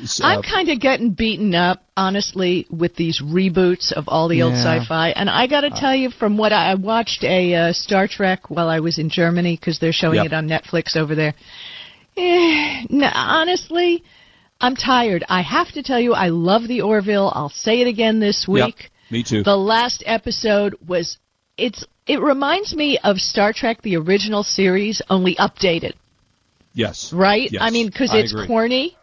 s- 0.00 0.20
uh, 0.20 0.26
I'm 0.26 0.42
kind 0.42 0.68
of 0.68 0.78
getting 0.78 1.10
beaten 1.10 1.52
up, 1.52 1.82
honestly, 1.96 2.68
with 2.70 2.94
these 2.94 3.20
reboots 3.20 3.90
of 3.90 4.04
all 4.06 4.28
the 4.28 4.42
old 4.42 4.54
sci-fi. 4.54 5.08
And 5.10 5.28
I 5.28 5.48
got 5.48 5.62
to 5.62 5.70
tell 5.70 5.96
you, 5.96 6.10
from 6.10 6.36
what 6.36 6.52
I, 6.52 6.70
I 6.70 6.74
watched 6.76 7.24
a 7.24 7.52
uh, 7.56 7.72
Star 7.72 8.06
Trek 8.06 8.48
while 8.48 8.68
I 8.68 8.78
was 8.78 8.96
in 9.00 9.10
Germany 9.10 9.56
because 9.56 9.80
they're 9.80 9.90
showing 9.92 10.18
Yep. 10.18 10.26
it 10.26 10.32
on 10.34 10.48
Netflix 10.48 10.94
over 10.94 11.16
there. 11.16 11.34
Eh, 12.20 12.86
no, 12.90 13.10
honestly, 13.14 14.02
I'm 14.60 14.76
tired. 14.76 15.24
I 15.28 15.42
have 15.42 15.72
to 15.72 15.82
tell 15.82 16.00
you, 16.00 16.12
I 16.14 16.28
love 16.28 16.68
the 16.68 16.82
Orville. 16.82 17.32
I'll 17.34 17.48
say 17.48 17.80
it 17.80 17.88
again 17.88 18.20
this 18.20 18.46
Yep, 18.48 18.66
week. 18.66 18.90
me 19.10 19.22
too. 19.22 19.42
The 19.42 19.56
last 19.56 20.02
episode 20.06 20.76
was 20.86 21.18
it's 21.56 21.84
it 22.06 22.20
reminds 22.20 22.74
me 22.74 22.98
of 23.04 23.18
Star 23.18 23.52
Trek 23.52 23.82
the 23.82 23.96
original 23.96 24.42
series 24.42 25.00
only 25.10 25.34
updated, 25.36 25.92
yes. 26.72 27.12
right? 27.12 27.50
Yes, 27.50 27.62
I 27.62 27.70
mean 27.70 27.90
cuz 27.90 28.12
it's 28.12 28.32
agree. 28.32 28.46
corny 28.46 28.96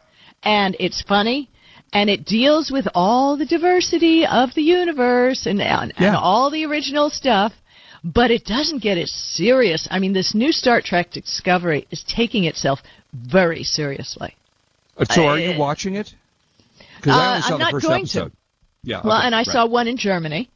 and 0.43 0.75
it's 0.79 1.01
funny 1.01 1.49
and 1.93 2.09
it 2.09 2.25
deals 2.25 2.69
with 2.71 2.87
all 2.93 3.37
the 3.37 3.45
diversity 3.45 4.25
of 4.25 4.53
the 4.55 4.61
universe 4.61 5.45
and 5.45 5.61
and, 5.61 5.93
and 5.97 6.15
all 6.15 6.49
the 6.49 6.65
original 6.65 7.09
stuff. 7.09 7.53
But 8.03 8.31
it 8.31 8.45
doesn't 8.45 8.79
get 8.83 8.97
as 8.97 9.11
serious. 9.11 9.87
I 9.89 9.99
mean, 9.99 10.13
this 10.13 10.33
new 10.35 10.51
Star 10.51 10.81
Trek 10.81 11.11
Discovery 11.11 11.87
is 11.91 12.03
taking 12.03 12.43
itself 12.45 12.81
very 13.13 13.63
seriously. 13.63 14.35
Uh, 14.97 15.05
So, 15.05 15.27
are 15.27 15.39
you 15.39 15.57
watching 15.57 15.95
it? 15.95 16.13
Because 16.97 17.13
I 17.13 17.25
Uh, 17.25 17.29
only 17.29 17.41
saw 17.41 17.47
I'm 17.47 17.51
the 17.53 17.57
not 17.59 17.71
first 17.71 17.87
going 17.87 18.01
episode. 18.01 18.29
to. 18.31 18.37
Yeah. 18.83 19.01
Well, 19.03 19.17
okay, 19.17 19.25
and 19.27 19.35
I 19.35 19.39
right. 19.39 19.47
saw 19.47 19.65
one 19.65 19.87
in 19.87 19.97
Germany. 19.97 20.49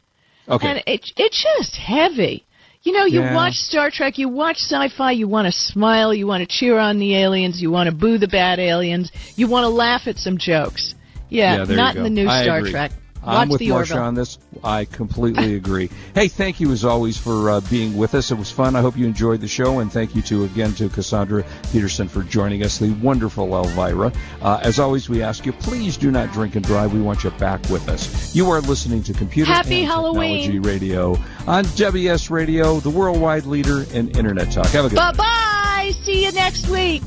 Okay. 0.50 0.68
And 0.68 0.84
it 0.88 1.12
it's 1.18 1.44
just 1.44 1.76
heavy. 1.76 2.44
You 2.84 2.94
know, 2.94 3.06
you 3.06 3.22
Yeah. 3.22 3.36
watch 3.36 3.54
Star 3.56 3.92
Trek, 3.92 4.18
you 4.18 4.28
watch 4.28 4.58
sci-fi, 4.58 5.12
you 5.12 5.28
want 5.28 5.46
to 5.46 5.52
smile, 5.52 6.14
you 6.16 6.26
want 6.26 6.42
to 6.42 6.48
cheer 6.48 6.80
on 6.80 6.98
the 6.98 7.16
aliens, 7.16 7.62
you 7.62 7.70
want 7.70 7.88
to 7.90 7.96
boo 7.96 8.18
the 8.18 8.28
bad 8.28 8.60
aliens, 8.60 9.12
you 9.36 9.48
want 9.48 9.66
to 9.66 9.70
laugh 9.70 10.08
at 10.08 10.18
some 10.18 10.38
jokes. 10.40 10.96
Yeah, 11.30 11.58
Yeah, 11.58 11.66
there 11.66 11.78
not 11.78 11.94
you 11.96 12.00
in 12.00 12.04
go. 12.04 12.10
the 12.10 12.22
new 12.24 12.28
I 12.30 12.44
Star 12.44 12.58
agree. 12.58 12.72
Trek. 12.72 12.92
I'm 13.24 13.50
Watch 13.50 13.60
with 13.60 13.70
Marsha 13.70 14.02
on 14.02 14.16
this. 14.16 14.40
I 14.64 14.86
completely 14.86 15.56
agree. 15.56 15.90
hey, 16.16 16.28
thank 16.28 16.60
you 16.60 16.72
as 16.72 16.84
always 16.84 17.18
for 17.18 17.50
uh, 17.50 17.62
being 17.62 17.96
with 17.98 18.16
us. 18.16 18.32
It 18.32 18.36
was 18.36 18.52
fun. 18.52 18.76
I 18.76 18.82
hope 18.82 18.98
you 18.98 19.06
enjoyed 19.06 19.42
the 19.42 19.48
show, 19.48 19.80
and 19.80 19.92
thank 19.92 20.16
you 20.16 20.22
to 20.24 20.44
again 20.46 20.74
to 20.76 20.90
Cassandra 20.90 21.44
Peterson 21.72 22.08
for 22.08 22.24
joining 22.24 22.64
us, 22.64 22.80
the 22.80 22.92
wonderful 22.94 23.54
Elvira. 23.56 24.12
Uh, 24.42 24.60
as 24.64 24.80
always, 24.80 25.08
we 25.08 25.22
ask 25.22 25.46
you 25.46 25.54
please 25.54 25.98
do 25.98 26.12
not 26.12 26.32
drink 26.32 26.56
and 26.56 26.66
drive. 26.66 26.94
We 26.94 27.02
want 27.02 27.24
you 27.24 27.30
back 27.32 27.62
with 27.70 27.88
us. 27.90 28.36
You 28.36 28.50
are 28.50 28.62
listening 28.62 29.04
to 29.04 29.14
Computer 29.14 29.52
Happy 29.52 29.82
and 29.82 29.88
Halloween. 29.88 30.42
Technology 30.44 30.60
Radio 30.60 31.18
on 31.48 31.66
WS 31.76 32.30
Radio, 32.30 32.80
the 32.80 32.90
worldwide 32.90 33.46
leader 33.46 33.84
in 33.94 34.10
Internet 34.12 34.52
talk. 34.52 34.68
Have 34.68 34.86
a 34.86 34.90
good. 34.90 34.96
Bye 34.96 35.12
bye. 35.14 35.92
See 36.04 36.26
you 36.26 36.32
next 36.32 36.68
week. 36.70 37.04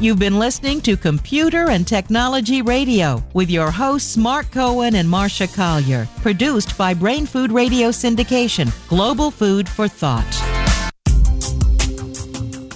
You've 0.00 0.18
been 0.18 0.38
listening 0.38 0.80
to 0.82 0.96
Computer 0.96 1.70
and 1.70 1.86
Technology 1.86 2.62
Radio 2.62 3.22
with 3.32 3.48
your 3.48 3.70
hosts 3.70 4.16
Marc 4.16 4.50
Cohen 4.50 4.96
and 4.96 5.08
Marsha 5.08 5.52
Collier. 5.54 6.08
Produced 6.20 6.76
by 6.76 6.92
Brain 6.92 7.26
Food 7.26 7.52
Radio 7.52 7.88
Syndication, 7.88 8.70
Global 8.88 9.30
Food 9.30 9.68
for 9.68 9.86
Thought. 9.86 10.24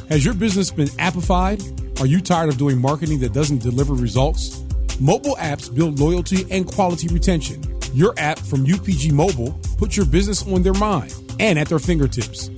Has 0.09 0.25
your 0.25 0.33
business 0.33 0.71
been 0.71 0.89
appified? 0.99 2.01
Are 2.01 2.07
you 2.07 2.21
tired 2.21 2.51
of 2.51 2.57
doing 2.57 2.81
marketing 2.81 3.19
that 3.21 3.33
doesn't 3.33 3.63
deliver 3.63 3.95
results? 3.95 4.63
Mobile 5.01 5.37
apps 5.37 5.75
build 5.75 5.99
loyalty 5.99 6.47
and 6.51 6.67
quality 6.67 7.09
retention. 7.09 7.63
Your 7.93 8.15
app 8.17 8.39
from 8.39 8.65
UPG 8.65 9.13
Mobile 9.13 9.53
puts 9.77 9.97
your 9.97 10.07
business 10.07 10.47
on 10.47 10.63
their 10.63 10.75
mind 10.75 11.15
and 11.41 11.59
at 11.59 11.69
their 11.69 11.81
fingertips. 11.81 12.49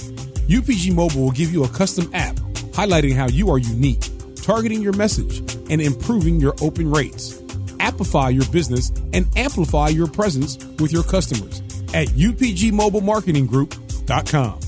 UPG 0.49 0.95
Mobile 0.95 1.23
will 1.23 1.31
give 1.33 1.51
you 1.51 1.65
a 1.65 1.69
custom 1.69 2.11
app 2.13 2.37
highlighting 2.73 3.15
how 3.15 3.29
you 3.29 3.51
are 3.51 3.59
unique, 3.59 4.10
targeting 4.51 4.83
your 4.83 4.93
message, 4.95 5.39
and 5.71 5.81
improving 5.81 6.41
your 6.41 6.57
open 6.61 6.91
rates. 6.91 7.35
Appify 7.79 8.35
your 8.35 8.45
business 8.51 8.91
and 9.13 9.25
amplify 9.37 9.87
your 9.87 10.09
presence 10.09 10.59
with 10.81 10.93
your 10.93 11.05
customers 11.05 11.61
at 11.95 12.09
upgmobilemarketinggroup.com. 12.09 14.61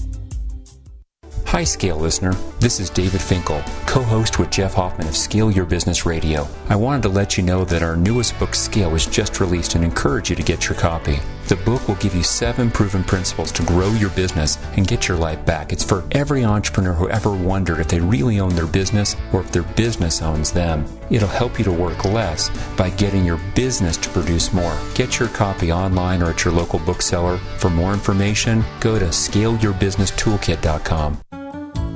Hi, 1.46 1.64
Scale 1.64 1.96
listener. 1.96 2.34
This 2.60 2.78
is 2.78 2.90
David 2.90 3.20
Finkel, 3.20 3.60
co 3.86 4.02
host 4.02 4.38
with 4.38 4.50
Jeff 4.50 4.74
Hoffman 4.74 5.08
of 5.08 5.16
Scale 5.16 5.50
Your 5.50 5.66
Business 5.66 6.06
Radio. 6.06 6.46
I 6.68 6.76
wanted 6.76 7.02
to 7.02 7.08
let 7.08 7.36
you 7.36 7.42
know 7.42 7.64
that 7.64 7.82
our 7.82 7.96
newest 7.96 8.38
book, 8.38 8.54
Scale, 8.54 8.92
was 8.92 9.04
just 9.04 9.40
released 9.40 9.74
and 9.74 9.84
encourage 9.84 10.30
you 10.30 10.36
to 10.36 10.44
get 10.44 10.68
your 10.68 10.78
copy. 10.78 11.18
The 11.52 11.60
book 11.66 11.86
will 11.86 11.96
give 11.96 12.14
you 12.14 12.22
seven 12.22 12.70
proven 12.70 13.04
principles 13.04 13.52
to 13.52 13.62
grow 13.64 13.92
your 13.92 14.08
business 14.08 14.56
and 14.78 14.88
get 14.88 15.06
your 15.06 15.18
life 15.18 15.44
back. 15.44 15.70
It's 15.70 15.84
for 15.84 16.02
every 16.12 16.46
entrepreneur 16.46 16.94
who 16.94 17.10
ever 17.10 17.30
wondered 17.30 17.78
if 17.78 17.88
they 17.88 18.00
really 18.00 18.40
own 18.40 18.54
their 18.54 18.66
business 18.66 19.16
or 19.34 19.42
if 19.42 19.52
their 19.52 19.62
business 19.62 20.22
owns 20.22 20.50
them. 20.50 20.86
It'll 21.10 21.28
help 21.28 21.58
you 21.58 21.64
to 21.66 21.72
work 21.72 22.06
less 22.06 22.48
by 22.74 22.88
getting 22.88 23.26
your 23.26 23.38
business 23.54 23.98
to 23.98 24.08
produce 24.08 24.54
more. 24.54 24.74
Get 24.94 25.18
your 25.18 25.28
copy 25.28 25.70
online 25.70 26.22
or 26.22 26.30
at 26.30 26.42
your 26.42 26.54
local 26.54 26.78
bookseller. 26.78 27.36
For 27.58 27.68
more 27.68 27.92
information, 27.92 28.64
go 28.80 28.98
to 28.98 29.04
scaleyourbusinesstoolkit.com. 29.04 31.20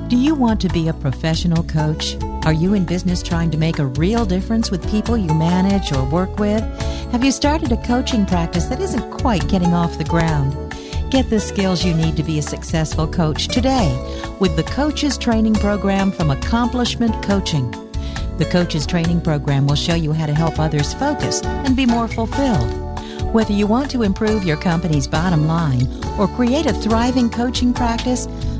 Do 0.07 0.17
you 0.17 0.35
want 0.35 0.61
to 0.61 0.69
be 0.69 0.87
a 0.87 0.93
professional 0.93 1.63
coach? 1.63 2.15
Are 2.45 2.53
you 2.53 2.75
in 2.75 2.85
business 2.85 3.23
trying 3.23 3.49
to 3.49 3.57
make 3.57 3.79
a 3.79 3.87
real 3.87 4.23
difference 4.23 4.69
with 4.69 4.87
people 4.87 5.17
you 5.17 5.33
manage 5.33 5.91
or 5.91 6.07
work 6.07 6.37
with? 6.37 6.61
Have 7.11 7.23
you 7.23 7.31
started 7.31 7.71
a 7.71 7.77
coaching 7.77 8.25
practice 8.25 8.65
that 8.65 8.81
isn't 8.81 9.11
quite 9.11 9.47
getting 9.47 9.73
off 9.73 9.97
the 9.97 10.03
ground? 10.03 10.53
Get 11.09 11.29
the 11.29 11.39
skills 11.39 11.85
you 11.85 11.93
need 11.93 12.17
to 12.17 12.23
be 12.23 12.37
a 12.37 12.41
successful 12.41 13.07
coach 13.07 13.47
today 13.47 13.95
with 14.41 14.57
the 14.57 14.63
Coaches 14.63 15.17
Training 15.17 15.53
Program 15.53 16.11
from 16.11 16.31
Accomplishment 16.31 17.23
Coaching. 17.23 17.71
The 18.37 18.47
Coaches 18.51 18.85
Training 18.85 19.21
Program 19.21 19.67
will 19.67 19.75
show 19.75 19.95
you 19.95 20.11
how 20.11 20.25
to 20.25 20.33
help 20.33 20.59
others 20.59 20.93
focus 20.95 21.41
and 21.43 21.77
be 21.77 21.85
more 21.85 22.09
fulfilled. 22.09 22.73
Whether 23.33 23.53
you 23.53 23.67
want 23.67 23.89
to 23.91 24.03
improve 24.03 24.43
your 24.43 24.57
company's 24.57 25.07
bottom 25.07 25.47
line 25.47 25.87
or 26.19 26.27
create 26.27 26.65
a 26.65 26.73
thriving 26.73 27.29
coaching 27.29 27.73
practice, 27.73 28.27